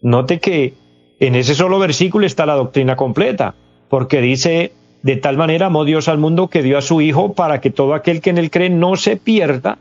Note 0.00 0.38
que 0.38 0.74
en 1.18 1.34
ese 1.34 1.54
solo 1.54 1.78
versículo 1.78 2.26
está 2.26 2.46
la 2.46 2.54
doctrina 2.54 2.94
completa, 2.94 3.54
porque 3.88 4.20
dice, 4.20 4.72
de 5.02 5.16
tal 5.16 5.36
manera 5.36 5.66
amó 5.66 5.84
Dios 5.84 6.08
al 6.08 6.18
mundo 6.18 6.48
que 6.48 6.62
dio 6.62 6.78
a 6.78 6.82
su 6.82 7.00
Hijo 7.00 7.32
para 7.32 7.60
que 7.60 7.70
todo 7.70 7.94
aquel 7.94 8.20
que 8.20 8.30
en 8.30 8.38
él 8.38 8.50
cree 8.50 8.70
no 8.70 8.96
se 8.96 9.16
pierda 9.16 9.78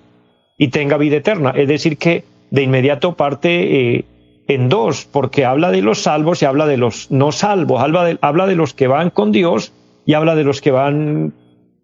y 0.58 0.70
tenga 0.70 0.98
vida 0.98 1.18
eterna. 1.18 1.52
Es 1.56 1.68
decir, 1.68 1.98
que 1.98 2.24
de 2.52 2.64
inmediato 2.64 3.16
parte 3.16 3.98
eh, 3.98 4.06
en 4.48 4.70
dos, 4.70 5.06
porque 5.06 5.46
habla 5.46 5.72
de 5.72 5.82
los 5.82 6.04
salvos 6.04 6.42
y 6.42 6.46
habla 6.46 6.66
de 6.66 6.78
los 6.78 7.12
no 7.12 7.32
salvos, 7.32 7.82
habla 7.82 8.06
de, 8.06 8.18
habla 8.22 8.46
de 8.48 8.56
los 8.56 8.74
que 8.74 8.88
van 8.88 9.10
con 9.10 9.32
Dios 9.32 9.74
y 10.06 10.14
habla 10.14 10.36
de 10.36 10.44
los 10.44 10.62
que 10.62 10.72
van 10.72 11.34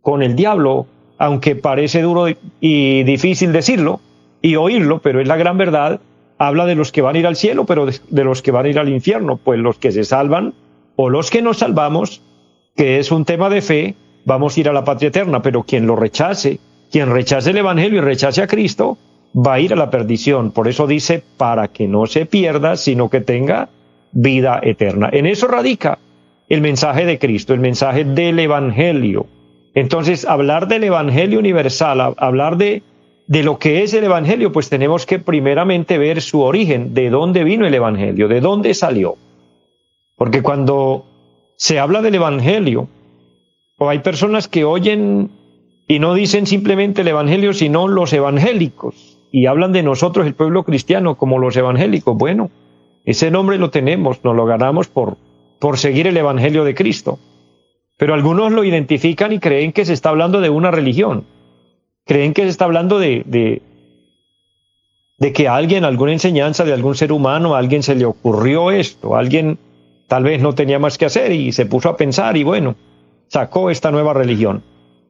con 0.01 0.24
el 0.24 0.36
diablo, 0.36 0.88
aunque 1.17 1.55
parece 1.55 2.01
duro 2.01 2.27
y 2.60 3.03
difícil 3.03 3.51
decirlo 3.51 4.00
y 4.41 4.58
oírlo, 4.58 5.00
pero 5.00 5.22
es 5.22 5.27
la 5.27 5.38
gran 5.38 5.58
verdad, 5.58 6.01
habla 6.38 6.65
de 6.65 6.75
los 6.75 6.91
que 6.91 7.01
van 7.01 7.15
a 7.15 7.20
ir 7.20 7.27
al 7.27 7.36
cielo, 7.36 7.65
pero 7.65 7.86
de, 7.86 8.24
los 8.24 8.41
que 8.41 8.51
van 8.51 8.65
a 8.65 8.70
ir 8.70 8.77
al 8.77 8.89
infierno, 8.89 9.38
pues 9.38 9.60
los 9.60 9.77
que 9.77 9.91
se 9.91 10.03
salvan 10.03 10.53
o 10.96 11.10
los 11.10 11.32
que 11.32 11.41
nos 11.41 11.60
salvamos, 11.60 12.22
que 12.75 13.00
es 13.00 13.12
un 13.12 13.25
tema 13.25 13.50
de 13.50 13.62
fe, 13.62 13.96
vamos 14.25 14.55
a 14.55 14.60
ir 14.60 14.70
a 14.70 14.74
la 14.74 14.84
patria 14.84 15.08
eterna, 15.08 15.41
pero 15.41 15.63
quien 15.63 15.88
lo 15.88 15.96
rechace, 15.96 16.60
quien 16.91 17.10
rechace 17.10 17.51
el 17.51 17.58
Evangelio 17.58 18.00
y 18.00 18.01
rechace 18.01 18.41
a 18.41 18.48
Cristo, 18.48 18.98
va 19.35 19.55
a 19.55 19.59
ir 19.59 19.73
a 19.73 19.75
la 19.75 19.89
perdición. 19.89 20.51
Por 20.51 20.67
eso 20.67 20.87
dice, 20.87 21.23
para 21.37 21.67
que 21.67 21.87
no 21.87 22.05
se 22.05 22.25
pierda, 22.25 22.77
sino 22.77 23.09
que 23.09 23.21
tenga 23.21 23.69
vida 24.11 24.59
eterna. 24.61 25.09
En 25.11 25.25
eso 25.25 25.47
radica 25.47 25.97
el 26.49 26.61
mensaje 26.61 27.05
de 27.05 27.17
Cristo, 27.17 27.53
el 27.53 27.59
mensaje 27.59 28.03
del 28.03 28.39
Evangelio. 28.39 29.25
Entonces, 29.73 30.25
hablar 30.25 30.67
del 30.67 30.83
Evangelio 30.83 31.39
universal, 31.39 32.13
hablar 32.17 32.57
de, 32.57 32.83
de 33.25 33.43
lo 33.43 33.57
que 33.57 33.81
es 33.81 33.93
el 33.93 34.03
Evangelio, 34.03 34.51
pues 34.51 34.69
tenemos 34.69 35.05
que 35.07 35.17
primeramente 35.17 35.97
ver 35.97 36.21
su 36.21 36.41
origen, 36.41 36.93
de 36.93 37.09
dónde 37.09 37.43
vino 37.43 37.65
el 37.65 37.73
Evangelio, 37.73 38.27
de 38.27 38.39
dónde 38.39 38.75
salió. 38.75 39.15
Porque 40.15 40.43
cuando 40.43 41.05
se 41.55 41.79
habla 41.79 42.03
del 42.03 42.15
Evangelio, 42.15 42.87
o 43.79 43.89
hay 43.89 43.99
personas 43.99 44.47
que 44.47 44.63
oyen 44.63 45.31
y 45.87 45.97
no 45.97 46.13
dicen 46.13 46.45
simplemente 46.45 47.01
el 47.01 47.07
Evangelio, 47.07 47.53
sino 47.53 47.87
los 47.87 48.13
evangélicos 48.13 49.12
y 49.35 49.47
hablan 49.47 49.71
de 49.71 49.81
nosotros, 49.81 50.27
el 50.27 50.35
pueblo 50.35 50.63
cristiano, 50.63 51.15
como 51.15 51.39
los 51.39 51.57
evangélicos. 51.57 52.15
Bueno, 52.15 52.51
ese 53.03 53.31
nombre 53.31 53.57
lo 53.57 53.71
tenemos, 53.71 54.23
nos 54.23 54.35
lo 54.35 54.45
ganamos 54.45 54.87
por, 54.87 55.17
por 55.57 55.79
seguir 55.79 56.05
el 56.05 56.15
Evangelio 56.15 56.63
de 56.63 56.75
Cristo. 56.75 57.17
Pero 57.97 58.13
algunos 58.13 58.51
lo 58.51 58.63
identifican 58.63 59.33
y 59.33 59.39
creen 59.39 59.71
que 59.71 59.85
se 59.85 59.93
está 59.93 60.09
hablando 60.09 60.39
de 60.39 60.51
una 60.51 60.69
religión. 60.69 61.25
Creen 62.05 62.35
que 62.35 62.43
se 62.43 62.49
está 62.49 62.65
hablando 62.65 62.99
de, 62.99 63.23
de, 65.17 65.33
que 65.33 65.47
alguien, 65.47 65.83
alguna 65.83 66.11
enseñanza 66.11 66.63
de 66.63 66.73
algún 66.73 66.93
ser 66.93 67.11
humano, 67.11 67.55
a 67.55 67.57
alguien 67.57 67.81
se 67.81 67.95
le 67.95 68.05
ocurrió 68.05 68.69
esto, 68.69 69.15
alguien 69.15 69.57
tal 70.07 70.25
vez 70.25 70.43
no 70.43 70.53
tenía 70.53 70.77
más 70.77 70.99
que 70.99 71.05
hacer 71.05 71.31
y 71.31 71.53
se 71.53 71.65
puso 71.65 71.89
a 71.89 71.97
pensar 71.97 72.37
y 72.37 72.43
bueno, 72.43 72.75
sacó 73.29 73.71
esta 73.71 73.89
nueva 73.89 74.13
religión. 74.13 74.61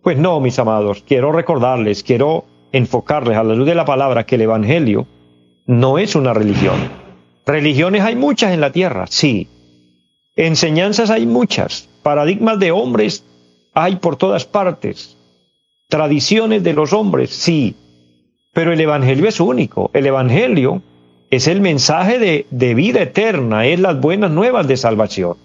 Pues 0.02 0.18
no, 0.18 0.40
mis 0.40 0.58
amados, 0.60 1.04
quiero 1.06 1.34
recordarles, 1.34 2.04
quiero 2.04 2.46
enfocarles 2.74 3.38
a 3.38 3.44
la 3.44 3.54
luz 3.54 3.68
de 3.68 3.76
la 3.76 3.86
palabra 3.86 4.26
que 4.26 4.36
el 4.36 4.42
Evangelio 4.42 5.08
no 5.66 6.00
es 6.00 6.16
una 6.16 6.34
religión. 6.34 6.76
Religiones 7.46 8.02
hay 8.02 8.16
muchas 8.16 8.52
en 8.52 8.60
la 8.60 8.72
tierra, 8.72 9.06
sí. 9.08 9.48
Enseñanzas 10.36 11.10
hay 11.12 11.26
muchas. 11.26 11.88
Paradigmas 12.02 12.60
de 12.60 12.72
hombres 12.72 13.24
hay 13.74 13.98
por 13.98 14.18
todas 14.18 14.46
partes. 14.46 15.16
Tradiciones 15.88 16.64
de 16.64 16.74
los 16.74 16.94
hombres, 16.94 17.30
sí. 17.30 17.76
Pero 18.54 18.74
el 18.74 18.82
Evangelio 18.82 19.30
es 19.30 19.40
único. 19.40 19.92
El 19.94 20.08
Evangelio 20.08 20.82
es 21.30 21.48
el 21.48 21.62
mensaje 21.62 22.18
de, 22.18 22.48
de 22.50 22.74
vida 22.74 23.04
eterna, 23.04 23.68
es 23.68 23.80
las 23.80 24.00
buenas 24.00 24.32
nuevas 24.32 24.68
de 24.68 24.78
salvación. 24.78 25.38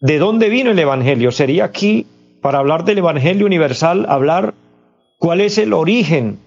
¿De 0.00 0.18
dónde 0.18 0.50
vino 0.50 0.70
el 0.70 0.78
Evangelio? 0.78 1.32
Sería 1.32 1.64
aquí, 1.64 2.06
para 2.42 2.58
hablar 2.58 2.84
del 2.84 2.98
Evangelio 2.98 3.46
universal, 3.46 4.04
hablar 4.08 4.54
cuál 5.18 5.40
es 5.40 5.56
el 5.56 5.72
origen 5.72 6.38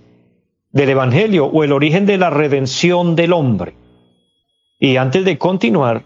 del 0.72 0.90
Evangelio 0.90 1.46
o 1.46 1.64
el 1.64 1.72
origen 1.72 2.06
de 2.06 2.18
la 2.18 2.30
redención 2.30 3.16
del 3.16 3.34
hombre. 3.34 3.74
Y 4.80 4.98
antes 4.98 5.26
de 5.26 5.38
continuar, 5.38 6.04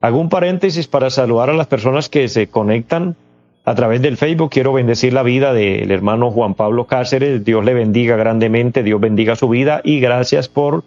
hago 0.00 0.18
un 0.18 0.28
paréntesis 0.28 0.86
para 0.86 1.10
saludar 1.10 1.50
a 1.50 1.54
las 1.54 1.66
personas 1.66 2.08
que 2.08 2.28
se 2.28 2.48
conectan 2.48 3.16
a 3.64 3.74
través 3.74 4.02
del 4.02 4.16
Facebook. 4.16 4.50
Quiero 4.50 4.72
bendecir 4.72 5.12
la 5.12 5.22
vida 5.22 5.52
del 5.52 5.90
hermano 5.90 6.30
Juan 6.30 6.54
Pablo 6.54 6.86
Cáceres. 6.86 7.44
Dios 7.44 7.64
le 7.64 7.74
bendiga 7.74 8.16
grandemente, 8.16 8.82
Dios 8.82 9.00
bendiga 9.00 9.36
su 9.36 9.48
vida 9.48 9.80
y 9.82 10.00
gracias 10.00 10.48
por 10.48 10.84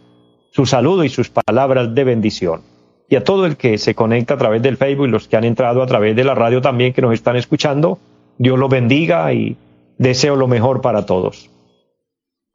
su 0.52 0.66
saludo 0.66 1.04
y 1.04 1.10
sus 1.10 1.30
palabras 1.30 1.94
de 1.94 2.04
bendición. 2.04 2.62
Y 3.10 3.16
a 3.16 3.24
todo 3.24 3.46
el 3.46 3.58
que 3.58 3.78
se 3.78 3.96
conecta 3.96 4.36
a 4.36 4.38
través 4.38 4.62
del 4.62 4.78
Facebook 4.78 5.08
y 5.08 5.12
los 5.12 5.28
que 5.28 5.38
han 5.38 5.44
entrado 5.44 5.82
a 5.82 5.88
través 5.88 6.16
de 6.16 6.24
la 6.24 6.36
radio 6.36 6.62
también 6.62 6.94
que 6.94 7.02
nos 7.02 7.14
están 7.14 7.36
escuchando, 7.36 8.00
Dios 8.38 8.60
los 8.60 8.70
bendiga 8.70 9.34
y 9.34 9.58
deseo 9.98 10.36
lo 10.36 10.48
mejor 10.48 10.82
para 10.82 11.06
todos. 11.06 11.50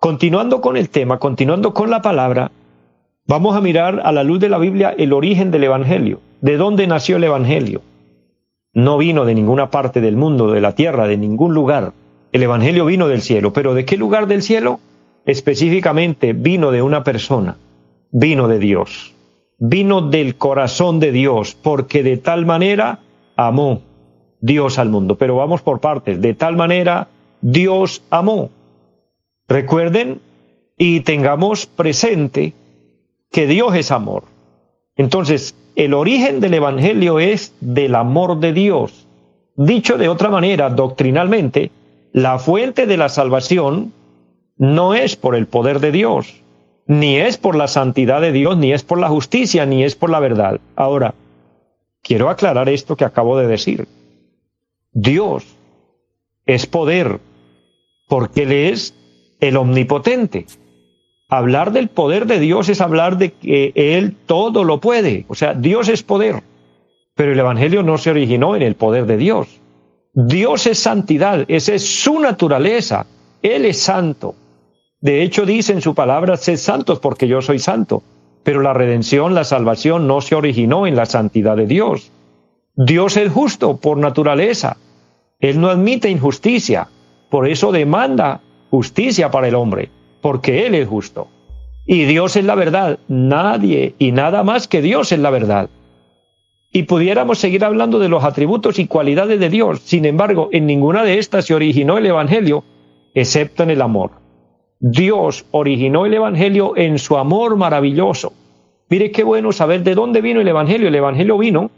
Continuando 0.02 0.61
con 0.61 0.76
el 0.76 0.88
tema, 0.88 1.21
continuando 1.21 1.73
con 1.73 1.88
la 1.88 2.02
palabra, 2.02 2.50
vamos 3.28 3.54
a 3.54 3.61
mirar 3.61 4.02
a 4.04 4.11
la 4.11 4.25
luz 4.25 4.40
de 4.40 4.49
la 4.49 4.59
Biblia 4.59 4.92
el 4.99 5.12
origen 5.12 5.52
del 5.52 5.62
Evangelio. 5.62 6.18
¿De 6.40 6.56
dónde 6.56 6.88
nació 6.88 7.18
el 7.18 7.23
Evangelio? 7.23 7.82
No 8.75 8.99
vino 8.99 9.25
de 9.25 9.37
ninguna 9.37 9.71
parte 9.71 10.00
del 10.00 10.16
mundo, 10.16 10.50
de 10.50 10.61
la 10.61 10.75
tierra, 10.75 11.06
de 11.06 11.16
ningún 11.16 11.54
lugar. 11.54 11.92
El 12.32 12.42
Evangelio 12.42 12.85
vino 12.85 13.06
del 13.06 13.23
cielo. 13.23 13.52
¿Pero 13.52 13.75
de 13.75 13.85
qué 13.85 13.97
lugar 13.97 14.26
del 14.26 14.42
cielo? 14.42 14.80
Específicamente 15.25 16.32
vino 16.32 16.73
de 16.73 16.82
una 16.82 17.04
persona, 17.04 17.59
vino 18.11 18.49
de 18.49 18.59
Dios, 18.59 19.14
vino 19.61 20.02
del 20.02 20.35
corazón 20.35 20.99
de 20.99 21.12
Dios, 21.12 21.54
porque 21.54 22.02
de 22.02 22.16
tal 22.16 22.44
manera 22.44 22.99
amó 23.37 23.82
Dios 24.40 24.80
al 24.80 24.88
mundo. 24.88 25.14
Pero 25.14 25.37
vamos 25.37 25.62
por 25.62 25.78
partes. 25.78 26.21
De 26.21 26.35
tal 26.35 26.56
manera 26.56 27.06
Dios 27.40 28.02
amó. 28.11 28.50
Recuerden 29.52 30.23
y 30.78 31.00
tengamos 31.00 31.66
presente 31.66 32.54
que 33.30 33.47
Dios 33.47 33.75
es 33.75 33.90
amor. 33.90 34.25
Entonces, 34.97 35.54
el 35.76 35.92
origen 35.92 36.40
del 36.40 36.54
Evangelio 36.54 37.21
es 37.21 37.54
del 37.61 37.94
amor 37.94 38.40
de 38.40 38.54
Dios. 38.54 39.06
Dicho 39.54 39.99
de 39.99 40.09
otra 40.09 40.30
manera, 40.30 40.71
doctrinalmente, 40.71 41.71
la 42.14 42.38
fuente 42.38 42.87
de 42.87 42.97
la 42.97 43.11
salvación 43.11 43.92
no 44.56 44.94
es 44.94 45.16
por 45.16 45.37
el 45.37 45.47
poder 45.47 45.80
de 45.80 45.92
Dios, 45.92 46.42
ni 46.87 47.18
es 47.18 47.37
por 47.37 47.54
la 47.54 47.68
santidad 47.68 48.23
de 48.23 48.32
Dios, 48.32 48.56
ni 48.56 48.73
es 48.73 48.82
por 48.82 48.99
la 48.99 49.11
justicia, 49.11 49.66
ni 49.66 49.85
es 49.85 49.94
por 49.94 50.09
la 50.09 50.21
verdad. 50.21 50.61
Ahora, 50.76 51.14
quiero 52.00 52.30
aclarar 52.30 52.71
esto 52.71 52.97
que 52.97 53.04
acabo 53.04 53.37
de 53.37 53.49
decir. 53.49 53.87
Dios 54.92 55.44
es 56.47 56.64
poder, 56.64 57.21
porque 58.09 58.44
Él 58.44 58.52
es 58.52 58.94
el 59.43 59.57
omnipotente. 59.57 60.47
Hablar 61.29 61.73
del 61.73 61.89
poder 61.89 62.27
de 62.27 62.39
Dios 62.39 62.69
es 62.69 62.81
hablar 62.81 63.19
de 63.19 63.33
que 63.33 63.73
Él 63.75 64.15
todo 64.27 64.65
lo 64.65 64.81
puede. 64.81 65.27
O 65.29 65.35
sea, 65.35 65.53
Dios 65.53 65.89
es 65.89 66.03
poder. 66.03 66.43
Pero 67.17 67.33
el 67.33 67.39
Evangelio 67.39 67.83
no 67.83 67.99
se 67.99 68.11
originó 68.11 68.55
en 68.55 68.63
el 68.63 68.77
poder 68.77 69.05
de 69.07 69.17
Dios. 69.17 69.49
Dios 70.15 70.67
es 70.67 70.79
santidad, 70.79 71.45
esa 71.49 71.75
es 71.75 71.85
su 71.85 72.21
naturaleza. 72.21 73.07
Él 73.43 73.65
es 73.65 73.81
santo. 73.81 74.37
De 75.01 75.23
hecho 75.23 75.45
dice 75.45 75.73
en 75.73 75.81
su 75.81 75.95
palabra, 75.95 76.37
sed 76.37 76.57
santos 76.57 77.01
porque 77.01 77.27
yo 77.27 77.43
soy 77.43 77.59
santo. 77.59 78.03
Pero 78.45 78.63
la 78.63 78.75
redención, 78.75 79.35
la 79.35 79.45
salvación 79.45 80.07
no 80.07 80.21
se 80.21 80.37
originó 80.37 80.87
en 80.87 80.95
la 80.95 81.07
santidad 81.07 81.57
de 81.57 81.67
Dios. 81.67 82.13
Dios 82.77 83.17
es 83.17 83.33
justo 83.33 83.77
por 83.79 83.99
naturaleza. 83.99 84.77
Él 85.41 85.61
no 85.61 85.69
admite 85.69 86.09
injusticia. 86.09 86.89
Por 87.29 87.49
eso 87.49 87.73
demanda 87.73 88.41
justicia 88.73 89.31
para 89.31 89.49
el 89.49 89.55
hombre, 89.55 89.91
porque 90.23 90.67
Él 90.67 90.75
es 90.75 90.88
justo. 90.88 91.29
Y 91.85 92.05
Dios 92.05 92.37
es 92.37 92.45
la 92.47 92.55
verdad. 92.55 93.00
Nadie 93.07 93.95
y 93.99 94.12
nada 94.12 94.45
más 94.45 94.67
que 94.67 94.81
Dios 94.81 95.12
es 95.12 95.19
la 95.19 95.29
verdad. 95.29 95.69
Y 96.73 96.85
pudiéramos 96.85 97.38
seguir 97.38 97.67
hablando 97.67 97.99
de 97.99 98.09
los 98.09 98.25
atributos 98.25 98.79
y 98.79 98.87
cualidades 98.87 99.38
de 99.38 99.50
Dios. 99.50 99.81
Sin 99.81 100.07
embargo, 100.07 100.49
en 100.52 100.67
ninguna 100.67 101.05
de 101.05 101.19
estas 101.19 101.45
se 101.45 101.55
originó 101.55 101.99
el 101.99 102.07
Evangelio, 102.07 102.64
excepto 103.12 103.62
en 103.62 103.73
el 103.73 103.83
amor. 103.83 104.12
Dios 104.81 105.45
originó 105.50 106.07
el 106.07 106.14
Evangelio 106.14 106.75
en 106.75 106.99
su 106.99 107.19
amor 107.19 107.57
maravilloso. 107.57 108.33
Mire 108.88 109.11
qué 109.11 109.23
bueno 109.23 109.52
saber 109.52 109.83
de 109.83 109.95
dónde 109.95 110.23
vino 110.23 110.41
el 110.41 110.49
Evangelio. 110.49 110.88
El 110.88 110.95
Evangelio 110.95 111.37
vino 111.37 111.71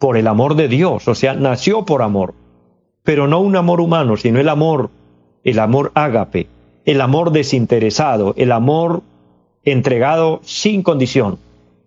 por 0.00 0.16
el 0.16 0.26
amor 0.26 0.56
de 0.56 0.66
Dios, 0.66 1.06
o 1.06 1.14
sea, 1.14 1.34
nació 1.34 1.84
por 1.84 2.02
amor. 2.02 2.34
Pero 3.04 3.28
no 3.28 3.38
un 3.38 3.54
amor 3.54 3.80
humano, 3.80 4.16
sino 4.16 4.40
el 4.40 4.48
amor, 4.48 4.90
el 5.50 5.58
amor 5.58 5.92
ágape, 5.94 6.46
el 6.84 7.00
amor 7.00 7.32
desinteresado, 7.32 8.34
el 8.36 8.52
amor 8.52 9.02
entregado 9.64 10.40
sin 10.44 10.82
condición. 10.82 11.38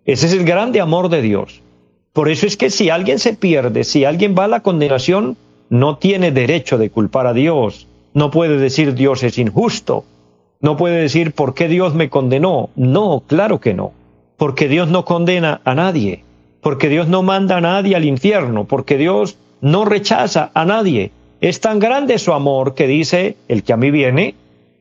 Ese 0.06 0.25
es 0.25 0.34
el 0.34 0.46
grande 0.46 0.82
amor 0.82 1.10
de 1.10 1.22
Dios. 1.22 1.62
Por 2.13 2.30
eso 2.30 2.48
es 2.48 2.58
que 2.58 2.70
si 2.70 2.89
alguien 2.89 3.20
se 3.20 3.34
pierde, 3.34 3.84
si 3.84 4.03
alguien 4.03 4.36
va 4.38 4.46
a 4.46 4.50
la 4.50 4.62
condenación, 4.62 5.38
no 5.70 5.98
tiene 5.98 6.32
derecho 6.32 6.77
de 6.77 6.89
culpar 6.89 7.27
a 7.27 7.34
Dios. 7.34 7.88
No 8.13 8.32
puede 8.32 8.58
decir 8.58 8.96
Dios 8.96 9.24
es 9.24 9.38
injusto. 9.38 10.06
No 10.60 10.75
puede 10.75 11.00
decir 11.01 11.32
por 11.32 11.53
qué 11.53 11.68
Dios 11.68 11.94
me 11.94 12.10
condenó. 12.10 12.70
No, 12.75 13.24
claro 13.25 13.60
que 13.60 13.74
no. 13.74 13.94
Porque 14.38 14.68
Dios 14.68 14.89
no 14.89 15.06
condena 15.06 15.62
a 15.63 15.75
nadie. 15.75 16.24
Porque 16.62 16.89
Dios 16.89 17.08
no 17.08 17.24
manda 17.24 17.58
a 17.58 17.62
nadie 17.62 17.96
al 17.96 18.06
infierno. 18.06 18.65
Porque 18.65 18.98
Dios 18.98 19.38
no 19.62 19.86
rechaza 19.86 20.51
a 20.53 20.65
nadie. 20.65 21.12
Es 21.41 21.60
tan 21.60 21.79
grande 21.79 22.19
su 22.19 22.33
amor 22.33 22.75
que 22.75 22.86
dice, 22.86 23.36
el 23.48 23.63
que 23.63 23.74
a 23.74 23.77
mí 23.77 23.89
viene, 23.89 24.36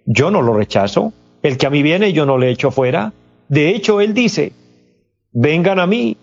yo 0.05 0.31
no 0.31 0.43
lo 0.43 0.53
rechazo. 0.53 1.15
El 1.43 1.57
que 1.57 1.67
a 1.67 1.71
mí 1.71 1.83
viene, 1.83 2.13
yo 2.13 2.27
no 2.27 2.37
le 2.37 2.51
echo 2.51 2.71
fuera. 2.71 3.15
De 3.49 3.71
hecho, 3.71 4.03
Él 4.03 4.13
dice, 4.13 4.53
vengan 5.33 5.79
a 5.79 5.87
mí 5.87 6.19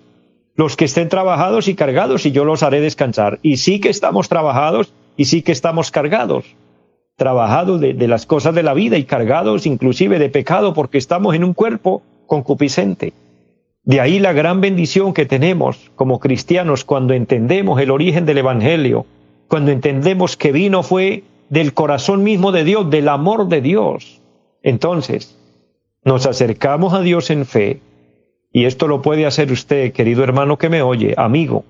los 0.55 0.77
que 0.77 0.85
estén 0.85 1.09
trabajados 1.09 1.67
y 1.67 1.73
cargados 1.73 2.27
y 2.27 2.31
yo 2.31 2.45
los 2.45 2.61
haré 2.61 2.81
descansar. 2.81 3.39
Y 3.41 3.57
sí 3.57 3.79
que 3.79 3.89
estamos 3.89 4.29
trabajados 4.29 4.93
y 5.15 5.25
sí 5.25 5.41
que 5.41 5.51
estamos 5.51 5.89
cargados, 5.89 6.45
trabajados 7.15 7.81
de, 7.81 8.07
las 8.07 8.27
cosas 8.27 8.53
de 8.53 8.61
la 8.61 8.75
vida 8.75 8.97
y 8.97 9.05
cargados 9.05 9.65
inclusive 9.65 10.19
de 10.19 10.29
pecado 10.29 10.75
porque 10.75 10.99
estamos 10.99 11.33
en 11.33 11.43
un 11.43 11.55
cuerpo 11.55 12.03
concupiscente. 12.27 13.13
De 13.83 14.01
ahí 14.01 14.19
la 14.19 14.33
gran 14.33 14.61
bendición 14.61 15.15
que 15.15 15.25
tenemos 15.25 15.89
como 15.95 16.19
cristianos 16.19 16.83
cuando 16.83 17.15
entendemos 17.15 17.81
el 17.81 17.89
origen 17.89 18.27
del 18.27 18.37
Evangelio, 18.37 19.07
cuando 19.47 19.71
entendemos 19.71 20.37
que 20.37 20.51
vino 20.51 20.83
fue 20.83 21.23
del 21.49 21.73
corazón 21.73 22.23
mismo 22.23 22.51
de 22.51 22.63
Dios, 22.63 22.89
del 22.89 23.09
amor 23.09 23.47
de 23.47 23.61
Dios. 23.61 24.21
Entonces, 24.63 25.37
nos 26.03 26.25
acercamos 26.25 26.93
a 26.93 27.01
Dios 27.01 27.29
en 27.29 27.45
fe, 27.45 27.81
y 28.51 28.65
esto 28.65 28.87
lo 28.87 29.01
puede 29.01 29.25
hacer 29.25 29.51
usted, 29.51 29.93
querido 29.93 30.23
hermano 30.23 30.57
que 30.57 30.69
me 30.69 30.81
oye, 30.81 31.13
amigo, 31.17 31.63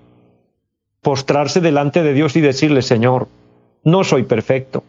postrarse 1.02 1.62
delante 1.62 2.04
de 2.04 2.14
Dios 2.14 2.36
y 2.36 2.42
decirle, 2.42 2.82
Señor, 2.82 3.28
no 3.84 4.04
soy 4.04 4.24
perfecto. 4.24 4.84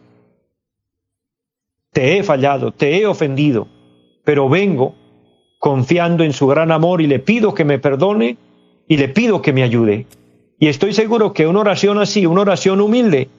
Te 1.91 2.17
he 2.17 2.23
fallado, 2.23 2.71
te 2.71 2.97
he 2.97 3.05
ofendido, 3.05 3.67
pero 4.23 4.49
vengo 4.49 4.95
confiando 5.59 6.23
en 6.23 6.33
su 6.33 6.47
gran 6.47 6.71
amor 6.71 7.01
y 7.01 7.07
le 7.07 7.19
pido 7.19 7.53
que 7.53 7.65
me 7.65 7.79
perdone 7.79 8.37
y 8.87 8.97
le 8.97 9.09
pido 9.09 9.41
que 9.41 9.53
me 9.53 9.63
ayude. 9.63 10.05
Y 10.59 10.67
estoy 10.67 10.93
seguro 10.93 11.33
que 11.33 11.47
una 11.47 11.61
oración 11.61 11.99
así, 11.99 12.25
una 12.25 12.41
oración 12.41 12.81
humilde, 12.81 13.29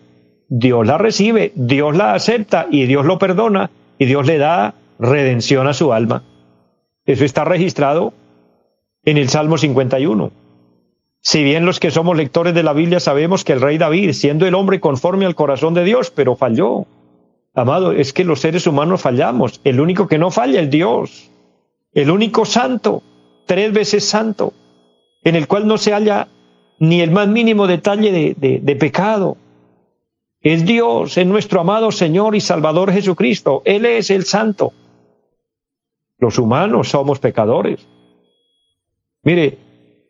Dios 0.48 0.87
la 0.87 0.96
recibe, 0.96 1.52
Dios 1.54 1.94
la 1.94 2.14
acepta 2.14 2.66
y 2.70 2.87
Dios 2.87 3.04
lo 3.04 3.18
perdona 3.18 3.70
y 3.98 4.06
Dios 4.06 4.26
le 4.26 4.38
da 4.38 4.74
redención 4.98 5.68
a 5.68 5.74
su 5.74 5.92
alma. 5.92 6.24
Eso 7.04 7.24
está 7.24 7.44
registrado 7.44 8.14
en 9.04 9.18
el 9.18 9.28
Salmo 9.28 9.59
51. 9.59 10.33
Si 11.20 11.44
bien 11.44 11.66
los 11.66 11.78
que 11.78 11.90
somos 11.90 12.16
lectores 12.16 12.54
de 12.54 12.62
la 12.62 12.72
Biblia 12.72 13.00
sabemos 13.00 13.44
que 13.44 13.52
el 13.52 13.61
rey 13.61 13.76
David, 13.76 14.12
siendo 14.12 14.46
el 14.46 14.54
hombre 14.54 14.80
conforme 14.80 15.26
al 15.26 15.35
corazón 15.35 15.74
de 15.74 15.85
Dios, 15.85 16.11
pero 16.11 16.37
falló. 16.37 16.87
Amado, 17.52 17.92
es 17.92 18.14
que 18.14 18.24
los 18.24 18.40
seres 18.40 18.66
humanos 18.66 19.02
fallamos. 19.02 19.61
El 19.64 19.80
único 19.80 20.09
que 20.09 20.18
no 20.18 20.30
falla 20.30 20.62
es 20.62 20.70
Dios. 20.70 21.30
El 21.92 22.11
único 22.11 22.46
santo, 22.46 23.02
tres 23.46 23.72
veces 23.72 24.04
santo, 24.04 24.54
en 25.22 25.37
el 25.37 25.46
cual 25.46 25.66
no 25.66 25.76
se 25.76 25.92
halla 25.92 26.28
ni 26.81 27.01
el 27.03 27.12
más 27.12 27.29
mínimo 27.29 27.69
detalle 27.69 28.35
de, 28.37 28.61
de 28.61 28.77
pecado. 28.77 29.37
Es 30.40 30.64
Dios, 30.64 31.16
es 31.19 31.27
nuestro 31.27 31.61
amado 31.61 31.93
Señor 31.93 32.35
y 32.35 32.40
Salvador 32.40 32.90
Jesucristo. 32.90 33.62
Él 33.64 33.85
es 33.87 34.11
el 34.11 34.25
santo. 34.25 34.73
Los 36.19 36.38
humanos 36.38 36.88
somos 36.88 37.19
pecadores. 37.19 37.87
Mire, 39.23 39.59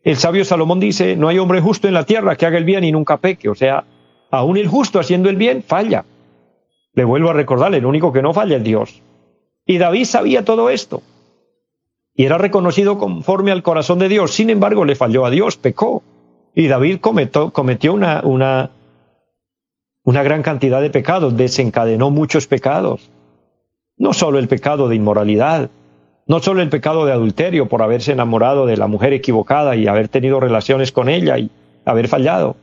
el 0.05 0.17
sabio 0.17 0.45
Salomón 0.45 0.79
dice, 0.79 1.17
no 1.17 1.29
hay 1.29 1.39
hombre 1.39 1.61
justo 1.61 1.89
en 1.89 1.95
la 1.95 2.07
tierra 2.07 2.37
que 2.37 2.47
haga 2.47 2.59
el 2.59 2.65
bien 2.65 2.85
y 2.85 2.93
nunca 2.93 3.17
peque. 3.17 3.49
O 3.49 3.55
sea, 3.57 3.85
aún 4.31 4.57
el 4.57 4.69
justo 4.69 5.01
haciendo 5.01 5.29
el 5.29 5.37
bien 5.37 5.65
falla. 5.65 6.05
Le 6.95 7.05
vuelvo 7.05 7.31
a 7.31 7.35
recordar, 7.35 7.75
el 7.75 7.85
único 7.85 8.13
que 8.13 8.23
no 8.23 8.33
falla 8.33 8.57
es 8.57 8.65
Dios. 8.65 9.03
Y 9.67 9.79
David 9.79 10.05
sabía 10.05 10.45
todo 10.45 10.71
esto. 10.71 11.03
Y 12.15 12.25
era 12.25 12.39
reconocido 12.39 12.99
conforme 12.99 13.51
al 13.51 13.63
corazón 13.63 13.99
de 13.99 14.09
Dios. 14.09 14.33
Sin 14.33 14.51
embargo, 14.51 14.85
le 14.85 14.97
falló 14.97 15.27
a 15.27 15.31
Dios, 15.31 15.57
pecó. 15.57 16.03
Y 16.55 16.67
David 16.67 17.01
cometió, 17.01 17.93
una, 17.95 18.71
gran 20.05 20.43
cantidad 20.43 20.81
de 20.81 20.91
pecados, 20.91 21.37
desencadenó 21.37 22.11
muchos 22.11 22.47
pecados. 22.47 23.11
No 23.97 24.13
solo 24.13 24.39
el 24.39 24.49
pecado 24.49 24.89
de 24.89 24.97
inmoralidad, 24.97 25.71
no 26.27 26.41
solo 26.41 26.63
el 26.63 26.69
pecado 26.69 27.07
de 27.07 27.13
adulterio 27.13 27.69
por 27.69 27.83
haberse 27.83 28.13
enamorado 28.13 28.67
de 28.67 28.77
la 28.77 28.87
mujer 28.87 29.13
equivocada 29.13 29.77
y 29.77 29.87
haber 29.87 30.09
tenido 30.09 30.41
relaciones 30.41 30.93
con 30.93 31.09
ella 31.09 31.39
y 31.39 31.51
haber 31.85 32.09
fallado. 32.09 32.57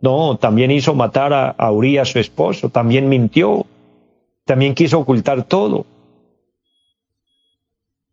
No, 0.00 0.36
también 0.36 0.70
hizo 0.70 0.94
matar 0.94 1.32
a, 1.32 1.50
a 1.50 1.70
Urias, 1.72 2.10
su 2.10 2.18
esposo, 2.18 2.68
también 2.68 3.08
mintió, 3.08 3.66
también 4.44 4.74
quiso 4.74 4.98
ocultar 4.98 5.44
todo. 5.44 5.86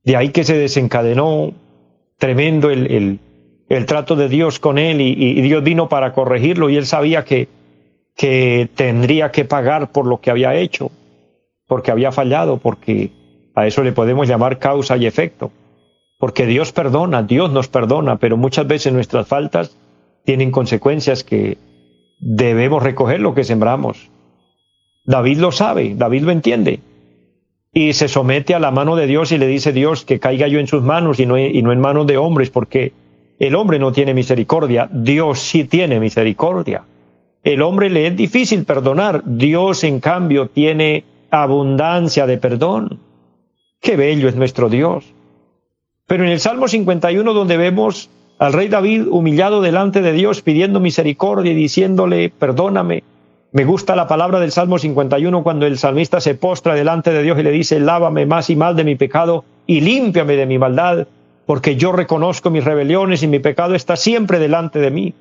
De 0.04 0.16
ahí 0.16 0.30
que 0.30 0.44
se 0.44 0.58
desencadenó 0.58 1.54
tremendo 2.18 2.70
el, 2.70 3.20
trato 3.86 4.16
de 4.16 4.28
Dios 4.28 4.60
con 4.60 4.78
él 4.78 5.02
y, 5.02 5.14
y, 5.14 5.42
Dios 5.42 5.64
vino 5.64 5.88
para 5.88 6.14
corregirlo 6.14 6.70
y 6.70 6.78
él 6.78 6.86
sabía 6.86 7.24
que, 7.24 7.48
que 8.16 8.70
tendría 8.76 9.32
que 9.32 9.46
pagar 9.46 9.92
por 9.92 10.06
lo 10.06 10.20
que 10.20 10.30
había 10.30 10.56
hecho, 10.56 10.92
porque 11.68 11.92
había 11.92 12.12
fallado, 12.12 12.58
porque 12.58 13.12
a 13.56 13.68
eso 13.68 13.84
le 13.84 13.92
podemos 13.92 14.28
llamar 14.28 14.60
causa 14.60 14.98
y 14.98 15.06
efecto. 15.06 15.52
Porque 16.20 16.46
Dios 16.46 16.72
perdona, 16.72 17.24
Dios 17.24 17.52
nos 17.52 17.68
perdona, 17.68 18.18
pero 18.18 18.38
muchas 18.38 18.68
veces 18.68 18.94
nuestras 18.94 19.28
faltas 19.28 19.76
tienen 20.24 20.52
consecuencias 20.52 21.24
que 21.24 21.58
debemos 22.20 22.84
recoger 22.84 23.20
lo 23.20 23.34
que 23.34 23.44
sembramos. 23.44 24.10
David 25.04 25.40
lo 25.40 25.52
sabe, 25.52 25.96
David 25.96 26.24
lo 26.24 26.32
entiende. 26.32 26.80
Y 27.74 27.94
se 27.94 28.08
somete 28.08 28.54
a 28.54 28.60
la 28.60 28.70
mano 28.70 28.96
de 28.96 29.08
Dios 29.08 29.32
y 29.32 29.38
le 29.38 29.48
dice 29.48 29.72
Dios 29.72 30.06
que 30.06 30.20
caiga 30.20 30.48
yo 30.48 30.60
en 30.60 30.68
sus 30.68 30.84
manos 30.84 31.20
y 31.20 31.26
no, 31.26 31.40
y 31.40 31.62
no 31.62 31.72
en 31.72 31.80
manos 31.80 32.06
de 32.06 32.18
hombres, 32.18 32.50
porque 32.50 32.92
el 33.42 33.56
hombre 33.56 33.80
no 33.80 33.92
tiene 33.92 34.14
misericordia, 34.14 34.88
Dios 34.92 35.40
sí 35.40 35.64
tiene 35.64 36.00
misericordia. 36.00 36.84
El 37.44 37.64
hombre 37.64 37.90
le 37.90 38.06
es 38.06 38.16
difícil 38.16 38.66
perdonar, 38.66 39.24
Dios 39.26 39.84
en 39.84 40.00
cambio 40.00 40.50
tiene 40.50 41.06
abundancia 41.32 42.28
de 42.28 42.38
perdón. 42.38 43.00
Qué 43.80 43.96
bello 43.96 44.30
es 44.30 44.36
nuestro 44.36 44.70
Dios. 44.70 45.12
Pero 46.06 46.24
en 46.24 46.30
el 46.30 46.40
Salmo 46.40 46.68
51 46.68 47.34
donde 47.34 47.58
vemos 47.58 48.12
al 48.38 48.54
rey 48.54 48.68
David 48.68 49.08
humillado 49.10 49.60
delante 49.62 50.04
de 50.04 50.14
Dios 50.14 50.44
pidiendo 50.44 50.80
misericordia 50.80 51.52
y 51.52 51.56
diciéndole, 51.56 52.30
perdóname. 52.30 53.04
Me 53.54 53.66
gusta 53.66 53.96
la 53.96 54.08
palabra 54.08 54.40
del 54.40 54.52
Salmo 54.52 54.78
51 54.78 55.42
cuando 55.42 55.66
el 55.66 55.80
salmista 55.80 56.22
se 56.22 56.36
postra 56.36 56.76
delante 56.76 57.12
de 57.12 57.24
Dios 57.24 57.40
y 57.40 57.44
le 57.44 57.52
dice, 57.52 57.80
lávame 57.80 58.28
más 58.28 58.52
y 58.52 58.56
más 58.56 58.76
de 58.76 58.84
mi 58.84 58.94
pecado 58.98 59.46
y 59.66 59.82
límpiame 59.82 60.36
de 60.36 60.46
mi 60.46 60.60
maldad, 60.60 61.08
porque 61.46 61.76
yo 61.76 61.92
reconozco 61.92 62.50
mis 62.50 62.64
rebeliones 62.64 63.24
y 63.24 63.28
mi 63.28 63.40
pecado 63.40 63.76
está 63.76 63.96
siempre 63.96 64.40
delante 64.40 64.80
de 64.80 64.92
mí. 64.92 65.14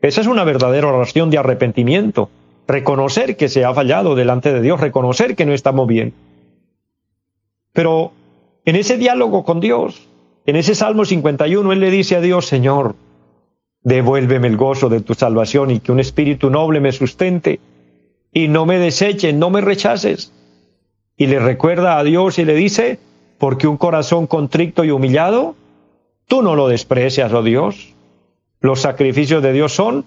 Esa 0.00 0.20
es 0.20 0.26
una 0.26 0.44
verdadera 0.44 0.88
oración 0.88 1.30
de 1.30 1.38
arrepentimiento, 1.38 2.30
reconocer 2.66 3.36
que 3.36 3.48
se 3.48 3.64
ha 3.64 3.74
fallado 3.74 4.14
delante 4.14 4.52
de 4.52 4.62
Dios, 4.62 4.80
reconocer 4.80 5.36
que 5.36 5.46
no 5.46 5.52
estamos 5.52 5.86
bien. 5.86 6.14
Pero 7.72 8.12
en 8.64 8.76
ese 8.76 8.96
diálogo 8.96 9.44
con 9.44 9.60
Dios, 9.60 10.08
en 10.46 10.56
ese 10.56 10.74
Salmo 10.74 11.04
51, 11.04 11.72
él 11.72 11.80
le 11.80 11.90
dice 11.90 12.16
a 12.16 12.20
Dios, 12.20 12.46
Señor, 12.46 12.94
Devuélveme 13.82 14.46
el 14.46 14.58
gozo 14.58 14.88
de 14.90 15.00
tu 15.00 15.14
salvación 15.14 15.70
y 15.70 15.80
que 15.80 15.92
un 15.92 16.00
espíritu 16.00 16.50
noble 16.50 16.80
me 16.80 16.92
sustente 16.92 17.60
y 18.32 18.48
no 18.48 18.66
me 18.66 18.78
deseches, 18.78 19.34
no 19.34 19.50
me 19.50 19.62
rechaces. 19.62 20.32
Y 21.16 21.26
le 21.26 21.38
recuerda 21.38 21.98
a 21.98 22.04
Dios 22.04 22.38
y 22.38 22.44
le 22.44 22.54
dice, 22.54 22.98
porque 23.40 23.66
un 23.66 23.78
corazón 23.78 24.26
contrito 24.26 24.84
y 24.84 24.90
humillado, 24.90 25.56
tú 26.28 26.42
no 26.42 26.54
lo 26.54 26.68
desprecias, 26.68 27.32
oh 27.32 27.42
Dios. 27.42 27.94
Los 28.60 28.82
sacrificios 28.82 29.42
de 29.42 29.54
Dios 29.54 29.72
son 29.72 30.04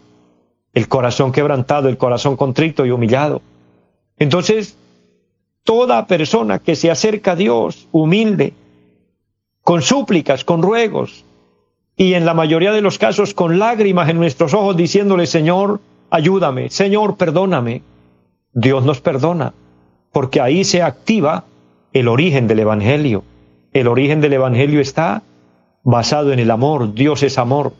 el 0.71 0.87
corazón 0.87 1.31
quebrantado, 1.31 1.89
el 1.89 1.97
corazón 1.97 2.37
contrito 2.37 2.85
y 2.85 2.91
humillado. 2.91 3.41
Entonces, 4.19 4.77
toda 5.63 6.05
persona 6.05 6.59
que 6.59 6.75
se 6.75 6.91
acerca 6.91 7.31
a 7.31 7.35
Dios 7.35 7.87
humilde, 7.91 8.53
con 9.63 9.81
súplicas, 9.81 10.43
con 10.43 10.61
ruegos, 10.61 11.25
y 11.97 12.13
en 12.13 12.25
la 12.25 12.35
mayoría 12.35 12.71
de 12.71 12.81
los 12.81 12.99
casos 12.99 13.33
con 13.33 13.57
lágrimas 13.57 14.09
en 14.09 14.17
nuestros 14.17 14.53
ojos 14.53 14.77
diciéndole, 14.77 15.25
Señor, 15.25 15.81
ayúdame, 16.11 16.69
Señor, 16.69 17.17
perdóname. 17.17 17.81
Dios 18.53 18.85
nos 18.85 19.01
perdona, 19.01 19.55
porque 20.11 20.39
ahí 20.39 20.63
se 20.63 20.83
activa 20.83 21.45
el 21.93 22.07
origen 22.07 22.47
del 22.47 22.59
Evangelio. 22.59 23.23
El 23.71 23.87
origen 23.87 24.19
del 24.19 24.33
Evangelio 24.33 24.81
está 24.81 25.23
basado 25.83 26.33
en 26.33 26.39
el 26.39 26.51
amor, 26.51 26.93
Dios 26.93 27.23
es 27.23 27.37
amor. 27.37 27.73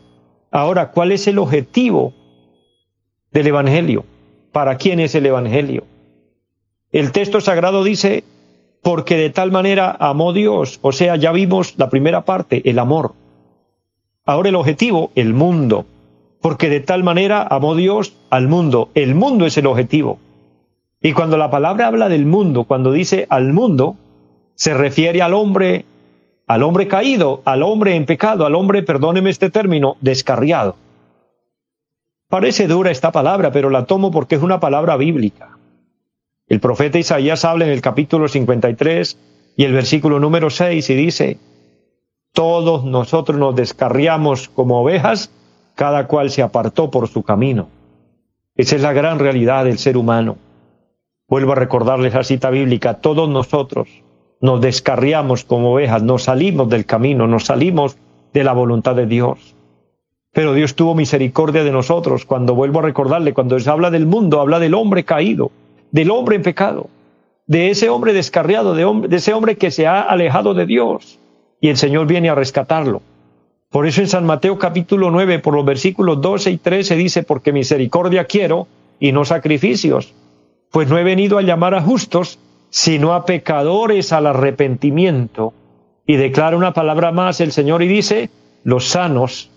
Ahora, 0.50 0.92
¿cuál 0.92 1.12
es 1.12 1.26
el 1.26 1.38
objetivo 1.38 2.14
del 3.32 3.48
Evangelio? 3.48 4.04
¿Para 4.52 4.76
quién 4.76 5.00
es 5.00 5.14
el 5.14 5.26
Evangelio? 5.26 5.84
El 6.92 7.10
texto 7.10 7.40
sagrado 7.40 7.82
dice, 7.82 8.22
porque 8.82 9.16
de 9.16 9.30
tal 9.30 9.50
manera 9.50 9.96
amó 9.98 10.32
Dios, 10.32 10.78
o 10.82 10.92
sea, 10.92 11.16
ya 11.16 11.32
vimos 11.32 11.74
la 11.76 11.90
primera 11.90 12.24
parte, 12.24 12.62
el 12.68 12.78
amor. 12.78 13.14
Ahora 14.24 14.50
el 14.50 14.54
objetivo, 14.54 15.10
el 15.16 15.34
mundo, 15.34 15.86
porque 16.40 16.68
de 16.68 16.80
tal 16.80 17.02
manera 17.02 17.42
amó 17.42 17.74
Dios 17.74 18.14
al 18.30 18.46
mundo, 18.46 18.90
el 18.94 19.14
mundo 19.14 19.46
es 19.46 19.56
el 19.58 19.66
objetivo. 19.66 20.18
Y 21.02 21.12
cuando 21.12 21.36
la 21.36 21.50
palabra 21.50 21.88
habla 21.88 22.08
del 22.08 22.26
mundo, 22.26 22.64
cuando 22.64 22.92
dice 22.92 23.26
al 23.28 23.52
mundo, 23.52 23.96
se 24.54 24.74
refiere 24.74 25.22
al 25.22 25.34
hombre, 25.34 25.84
al 26.46 26.62
hombre 26.62 26.88
caído, 26.88 27.42
al 27.44 27.62
hombre 27.62 27.96
en 27.96 28.06
pecado, 28.06 28.46
al 28.46 28.54
hombre, 28.54 28.82
perdóneme 28.82 29.30
este 29.30 29.50
término, 29.50 29.96
descarriado. 30.00 30.76
Parece 32.28 32.66
dura 32.66 32.90
esta 32.90 33.12
palabra, 33.12 33.52
pero 33.52 33.70
la 33.70 33.86
tomo 33.86 34.10
porque 34.10 34.36
es 34.36 34.42
una 34.42 34.60
palabra 34.60 34.96
bíblica. 34.96 35.58
El 36.46 36.60
profeta 36.60 36.98
Isaías 36.98 37.44
habla 37.44 37.64
en 37.64 37.70
el 37.70 37.80
capítulo 37.80 38.28
53 38.28 39.18
y 39.56 39.64
el 39.64 39.72
versículo 39.72 40.20
número 40.20 40.50
6 40.50 40.90
y 40.90 40.94
dice, 40.94 41.38
todos 42.32 42.84
nosotros 42.84 43.38
nos 43.38 43.54
descarriamos 43.54 44.48
como 44.48 44.82
ovejas, 44.82 45.30
cada 45.74 46.06
cual 46.06 46.30
se 46.30 46.42
apartó 46.42 46.90
por 46.90 47.08
su 47.08 47.22
camino. 47.22 47.68
Esa 48.56 48.76
es 48.76 48.82
la 48.82 48.92
gran 48.92 49.18
realidad 49.18 49.64
del 49.64 49.78
ser 49.78 49.96
humano. 49.96 50.36
Vuelvo 51.28 51.52
a 51.52 51.56
recordarles 51.56 52.14
la 52.14 52.24
cita 52.24 52.50
bíblica, 52.50 52.94
todos 52.94 53.28
nosotros 53.28 53.88
nos 54.40 54.60
descarriamos 54.60 55.44
como 55.44 55.72
ovejas, 55.72 56.02
nos 56.02 56.24
salimos 56.24 56.68
del 56.68 56.86
camino, 56.86 57.26
nos 57.26 57.44
salimos 57.44 57.96
de 58.32 58.44
la 58.44 58.52
voluntad 58.52 58.94
de 58.94 59.06
Dios. 59.06 59.54
Pero 60.32 60.52
Dios 60.52 60.74
tuvo 60.74 60.94
misericordia 60.94 61.62
de 61.62 61.70
nosotros 61.70 62.24
cuando 62.24 62.54
vuelvo 62.54 62.80
a 62.80 62.82
recordarle, 62.82 63.32
cuando 63.32 63.58
se 63.58 63.70
habla 63.70 63.90
del 63.90 64.06
mundo, 64.06 64.40
habla 64.40 64.58
del 64.58 64.74
hombre 64.74 65.04
caído, 65.04 65.50
del 65.92 66.10
hombre 66.10 66.36
en 66.36 66.42
pecado, 66.42 66.88
de 67.46 67.70
ese 67.70 67.88
hombre 67.88 68.12
descarriado, 68.12 68.74
de, 68.74 69.08
de 69.08 69.16
ese 69.16 69.32
hombre 69.32 69.56
que 69.56 69.70
se 69.70 69.86
ha 69.86 70.02
alejado 70.02 70.54
de 70.54 70.66
Dios 70.66 71.18
y 71.60 71.68
el 71.68 71.76
Señor 71.76 72.06
viene 72.06 72.28
a 72.28 72.34
rescatarlo. 72.34 73.00
Por 73.70 73.86
eso 73.86 74.00
en 74.00 74.08
San 74.08 74.26
Mateo 74.26 74.58
capítulo 74.58 75.10
9, 75.10 75.38
por 75.38 75.54
los 75.54 75.64
versículos 75.64 76.20
12 76.20 76.50
y 76.50 76.58
13 76.58 76.96
dice, 76.96 77.22
porque 77.22 77.52
misericordia 77.52 78.24
quiero 78.24 78.68
y 79.00 79.12
no 79.12 79.24
sacrificios, 79.24 80.12
pues 80.70 80.88
no 80.88 80.98
he 80.98 81.04
venido 81.04 81.38
a 81.38 81.42
llamar 81.42 81.74
a 81.74 81.80
justos, 81.80 82.38
sino 82.76 83.14
a 83.14 83.24
pecadores 83.24 84.12
al 84.12 84.26
arrepentimiento. 84.26 85.54
Y 86.06 86.16
declara 86.16 86.56
una 86.56 86.74
palabra 86.74 87.12
más 87.12 87.40
el 87.40 87.52
Señor 87.52 87.84
y 87.84 87.86
dice, 87.86 88.30
los 88.64 88.88
sanos 88.88 89.48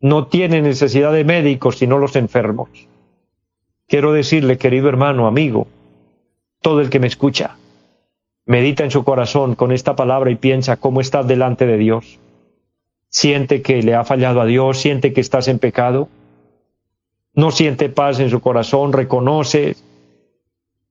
no 0.00 0.26
tienen 0.26 0.64
necesidad 0.64 1.14
de 1.14 1.24
médicos, 1.24 1.78
sino 1.78 1.96
los 1.96 2.14
enfermos. 2.14 2.68
Quiero 3.86 4.12
decirle, 4.12 4.58
querido 4.58 4.90
hermano, 4.90 5.26
amigo, 5.26 5.66
todo 6.60 6.82
el 6.82 6.90
que 6.90 7.00
me 7.00 7.06
escucha, 7.06 7.56
medita 8.44 8.84
en 8.84 8.90
su 8.90 9.02
corazón 9.02 9.54
con 9.54 9.72
esta 9.72 9.96
palabra 9.96 10.30
y 10.30 10.36
piensa 10.36 10.76
cómo 10.76 11.00
estás 11.00 11.26
delante 11.26 11.66
de 11.66 11.78
Dios. 11.78 12.18
Siente 13.08 13.62
que 13.62 13.82
le 13.82 13.94
ha 13.94 14.04
fallado 14.04 14.42
a 14.42 14.44
Dios, 14.44 14.76
siente 14.76 15.14
que 15.14 15.22
estás 15.22 15.48
en 15.48 15.58
pecado. 15.58 16.10
No 17.32 17.50
siente 17.50 17.88
paz 17.88 18.20
en 18.20 18.28
su 18.28 18.40
corazón, 18.40 18.92
reconoce 18.92 19.74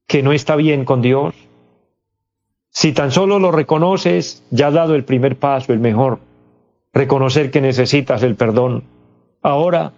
que 0.08 0.24
no 0.24 0.32
está 0.32 0.56
bien 0.56 0.84
con 0.84 1.04
Dios. 1.04 1.36
Si 2.80 2.94
tan 2.94 3.12
solo 3.12 3.40
lo 3.40 3.50
reconoces, 3.50 4.44
ya 4.52 4.68
has 4.68 4.74
dado 4.76 4.94
el 4.94 5.04
primer 5.04 5.36
paso, 5.36 5.74
el 5.74 5.80
mejor. 5.80 6.20
Reconocer 6.94 7.50
que 7.50 7.60
necesitas 7.60 8.22
el 8.22 8.36
perdón. 8.36 8.84
Ahora 9.42 9.94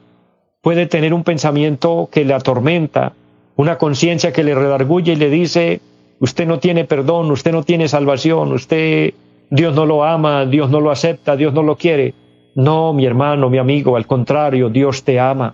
puede 0.62 0.86
tener 0.86 1.14
un 1.14 1.26
pensamiento 1.26 2.08
que 2.10 2.24
le 2.24 2.34
atormenta, 2.34 3.12
una 3.58 3.78
conciencia 3.78 4.32
que 4.32 4.46
le 4.46 4.56
redarguye 4.56 5.12
y 5.12 5.16
le 5.18 5.30
dice, 5.30 5.82
usted 6.22 6.48
no 6.48 6.60
tiene 6.60 6.86
perdón, 6.86 7.30
usted 7.32 7.52
no 7.52 7.64
tiene 7.64 7.90
salvación, 7.90 8.54
usted, 8.54 9.14
Dios 9.50 9.76
no 9.76 9.86
lo 9.86 10.06
ama, 10.06 10.46
Dios 10.46 10.70
no 10.70 10.80
lo 10.80 10.90
acepta, 10.90 11.36
Dios 11.36 11.54
no 11.54 11.64
lo 11.64 11.76
quiere. 11.76 12.14
No, 12.56 12.94
mi 12.94 13.06
hermano, 13.06 13.50
mi 13.50 13.58
amigo, 13.58 13.98
al 13.98 14.08
contrario, 14.08 14.70
Dios 14.70 15.04
te 15.04 15.20
ama. 15.20 15.54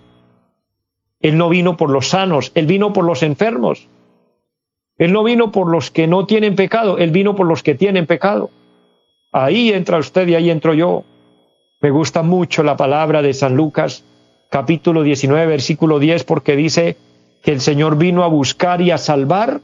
Él 1.20 1.40
no 1.40 1.50
vino 1.50 1.76
por 1.76 1.90
los 1.90 2.08
sanos, 2.08 2.52
Él 2.54 2.68
vino 2.68 2.94
por 2.94 3.04
los 3.04 3.24
enfermos. 3.24 3.88
Él 4.98 5.12
no 5.12 5.24
vino 5.24 5.52
por 5.52 5.70
los 5.70 5.92
que 5.92 6.08
no 6.08 6.26
tienen 6.26 6.56
pecado, 6.56 6.98
Él 6.98 7.12
vino 7.12 7.36
por 7.36 7.46
los 7.48 7.64
que 7.64 7.76
tienen 7.76 8.06
pecado. 8.06 8.50
Ahí 9.32 9.72
entra 9.74 9.98
usted 9.98 10.28
y 10.28 10.36
ahí 10.36 10.50
entro 10.50 10.74
yo. 10.74 11.04
Me 11.82 11.90
gusta 11.90 12.24
mucho 12.24 12.64
la 12.64 12.78
palabra 12.78 13.22
de 13.22 13.34
San 13.34 13.56
Lucas, 13.56 14.06
capítulo 14.50 15.04
19, 15.04 15.46
versículo 15.48 16.00
10, 16.00 16.24
porque 16.24 16.56
dice 16.56 16.96
que 17.44 17.52
el 17.52 17.60
Señor 17.60 17.98
vino 17.98 18.24
a 18.24 18.28
buscar 18.28 18.82
y 18.82 18.92
a 18.92 18.98
salvar 18.98 19.60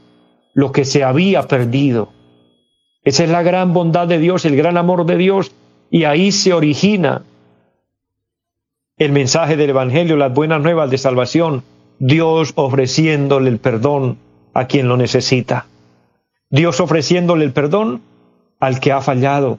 lo 0.52 0.70
que 0.70 0.84
se 0.84 1.02
había 1.02 1.42
perdido. 1.48 2.10
Esa 3.02 3.24
es 3.24 3.30
la 3.30 3.42
gran 3.42 3.72
bondad 3.72 4.06
de 4.06 4.18
Dios, 4.18 4.44
el 4.44 4.54
gran 4.54 4.76
amor 4.76 5.06
de 5.06 5.16
Dios, 5.16 5.52
y 5.90 6.04
ahí 6.04 6.30
se 6.30 6.52
origina 6.52 7.22
el 8.98 9.10
mensaje 9.10 9.56
del 9.56 9.70
Evangelio, 9.70 10.16
las 10.16 10.32
buenas 10.32 10.62
nuevas 10.62 10.90
de 10.90 10.98
salvación, 10.98 11.64
Dios 11.98 12.52
ofreciéndole 12.54 13.48
el 13.48 13.58
perdón 13.58 14.18
a 14.54 14.66
quien 14.66 14.88
lo 14.88 14.96
necesita, 14.96 15.66
Dios 16.50 16.80
ofreciéndole 16.80 17.44
el 17.44 17.52
perdón 17.52 18.02
al 18.60 18.80
que 18.80 18.92
ha 18.92 19.00
fallado, 19.00 19.58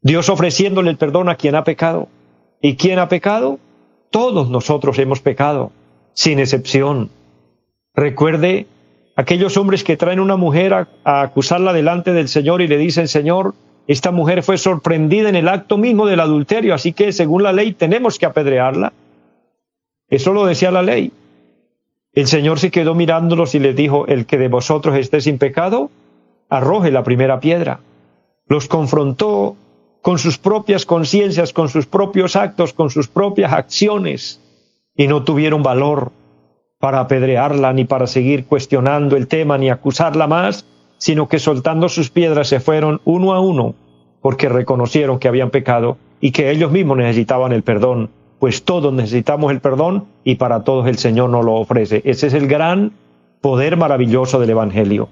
Dios 0.00 0.28
ofreciéndole 0.28 0.90
el 0.90 0.96
perdón 0.96 1.28
a 1.28 1.34
quien 1.34 1.56
ha 1.56 1.64
pecado. 1.64 2.08
¿Y 2.62 2.76
quién 2.76 2.98
ha 2.98 3.08
pecado? 3.08 3.58
Todos 4.10 4.48
nosotros 4.50 4.98
hemos 4.98 5.20
pecado, 5.20 5.72
sin 6.14 6.38
excepción. 6.38 7.10
Recuerde 7.94 8.66
aquellos 9.16 9.56
hombres 9.56 9.82
que 9.82 9.96
traen 9.96 10.20
una 10.20 10.36
mujer 10.36 10.74
a, 10.74 10.88
acusarla 11.04 11.72
delante 11.72 12.12
del 12.12 12.28
Señor 12.28 12.62
y 12.62 12.68
le 12.68 12.78
dicen, 12.78 13.08
Señor, 13.08 13.54
esta 13.88 14.10
mujer 14.10 14.42
fue 14.42 14.58
sorprendida 14.58 15.28
en 15.28 15.36
el 15.36 15.48
acto 15.48 15.76
mismo 15.78 16.06
del 16.06 16.20
adulterio, 16.20 16.74
así 16.74 16.92
que 16.92 17.12
según 17.12 17.42
la 17.42 17.52
ley 17.52 17.72
tenemos 17.72 18.18
que 18.18 18.26
apedrearla. 18.26 18.92
Eso 20.08 20.32
lo 20.32 20.46
decía 20.46 20.70
la 20.70 20.82
ley. 20.82 21.12
El 22.16 22.26
Señor 22.28 22.58
se 22.58 22.70
quedó 22.70 22.94
mirándolos 22.94 23.54
y 23.54 23.58
les 23.58 23.76
dijo, 23.76 24.06
el 24.06 24.24
que 24.24 24.38
de 24.38 24.48
vosotros 24.48 24.96
esté 24.96 25.20
sin 25.20 25.36
pecado, 25.36 25.90
arroje 26.48 26.90
la 26.90 27.04
primera 27.04 27.40
piedra. 27.40 27.80
Los 28.48 28.68
confrontó 28.68 29.54
con 30.00 30.18
sus 30.18 30.38
propias 30.38 30.86
conciencias, 30.86 31.52
con 31.52 31.68
sus 31.68 31.84
propios 31.84 32.34
actos, 32.34 32.72
con 32.72 32.88
sus 32.88 33.08
propias 33.08 33.52
acciones, 33.52 34.40
y 34.96 35.08
no 35.08 35.24
tuvieron 35.24 35.62
valor 35.62 36.10
para 36.78 37.00
apedrearla, 37.00 37.74
ni 37.74 37.84
para 37.84 38.06
seguir 38.06 38.46
cuestionando 38.46 39.18
el 39.18 39.28
tema, 39.28 39.58
ni 39.58 39.68
acusarla 39.68 40.26
más, 40.26 40.64
sino 40.96 41.28
que 41.28 41.38
soltando 41.38 41.90
sus 41.90 42.08
piedras 42.08 42.48
se 42.48 42.60
fueron 42.60 43.02
uno 43.04 43.34
a 43.34 43.40
uno, 43.40 43.74
porque 44.22 44.48
reconocieron 44.48 45.18
que 45.18 45.28
habían 45.28 45.50
pecado 45.50 45.98
y 46.18 46.30
que 46.30 46.50
ellos 46.50 46.72
mismos 46.72 46.96
necesitaban 46.96 47.52
el 47.52 47.62
perdón, 47.62 48.08
pues 48.38 48.64
todos 48.64 48.92
necesitamos 48.92 49.50
el 49.52 49.60
perdón 49.60 50.04
y 50.24 50.36
para 50.36 50.64
todos 50.64 50.86
el 50.86 50.98
Señor 50.98 51.30
nos 51.30 51.44
lo 51.44 51.54
ofrece. 51.54 52.02
Ese 52.04 52.26
es 52.26 52.34
el 52.34 52.48
gran 52.48 52.92
poder 53.40 53.76
maravilloso 53.76 54.40
del 54.40 54.50
Evangelio. 54.50 55.08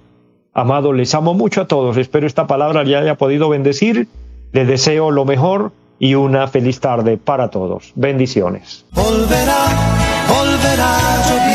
Amado, 0.52 0.92
les 0.92 1.14
amo 1.14 1.34
mucho 1.34 1.62
a 1.62 1.66
todos, 1.66 1.96
espero 1.96 2.26
esta 2.26 2.46
palabra 2.46 2.84
ya 2.84 3.00
haya 3.00 3.16
podido 3.16 3.48
bendecir, 3.48 4.06
les 4.52 4.68
deseo 4.68 5.10
lo 5.10 5.24
mejor 5.24 5.72
y 5.98 6.14
una 6.14 6.46
feliz 6.46 6.80
tarde 6.80 7.16
para 7.16 7.50
todos. 7.50 7.92
Bendiciones. 7.96 8.84
Volverá, 8.92 10.03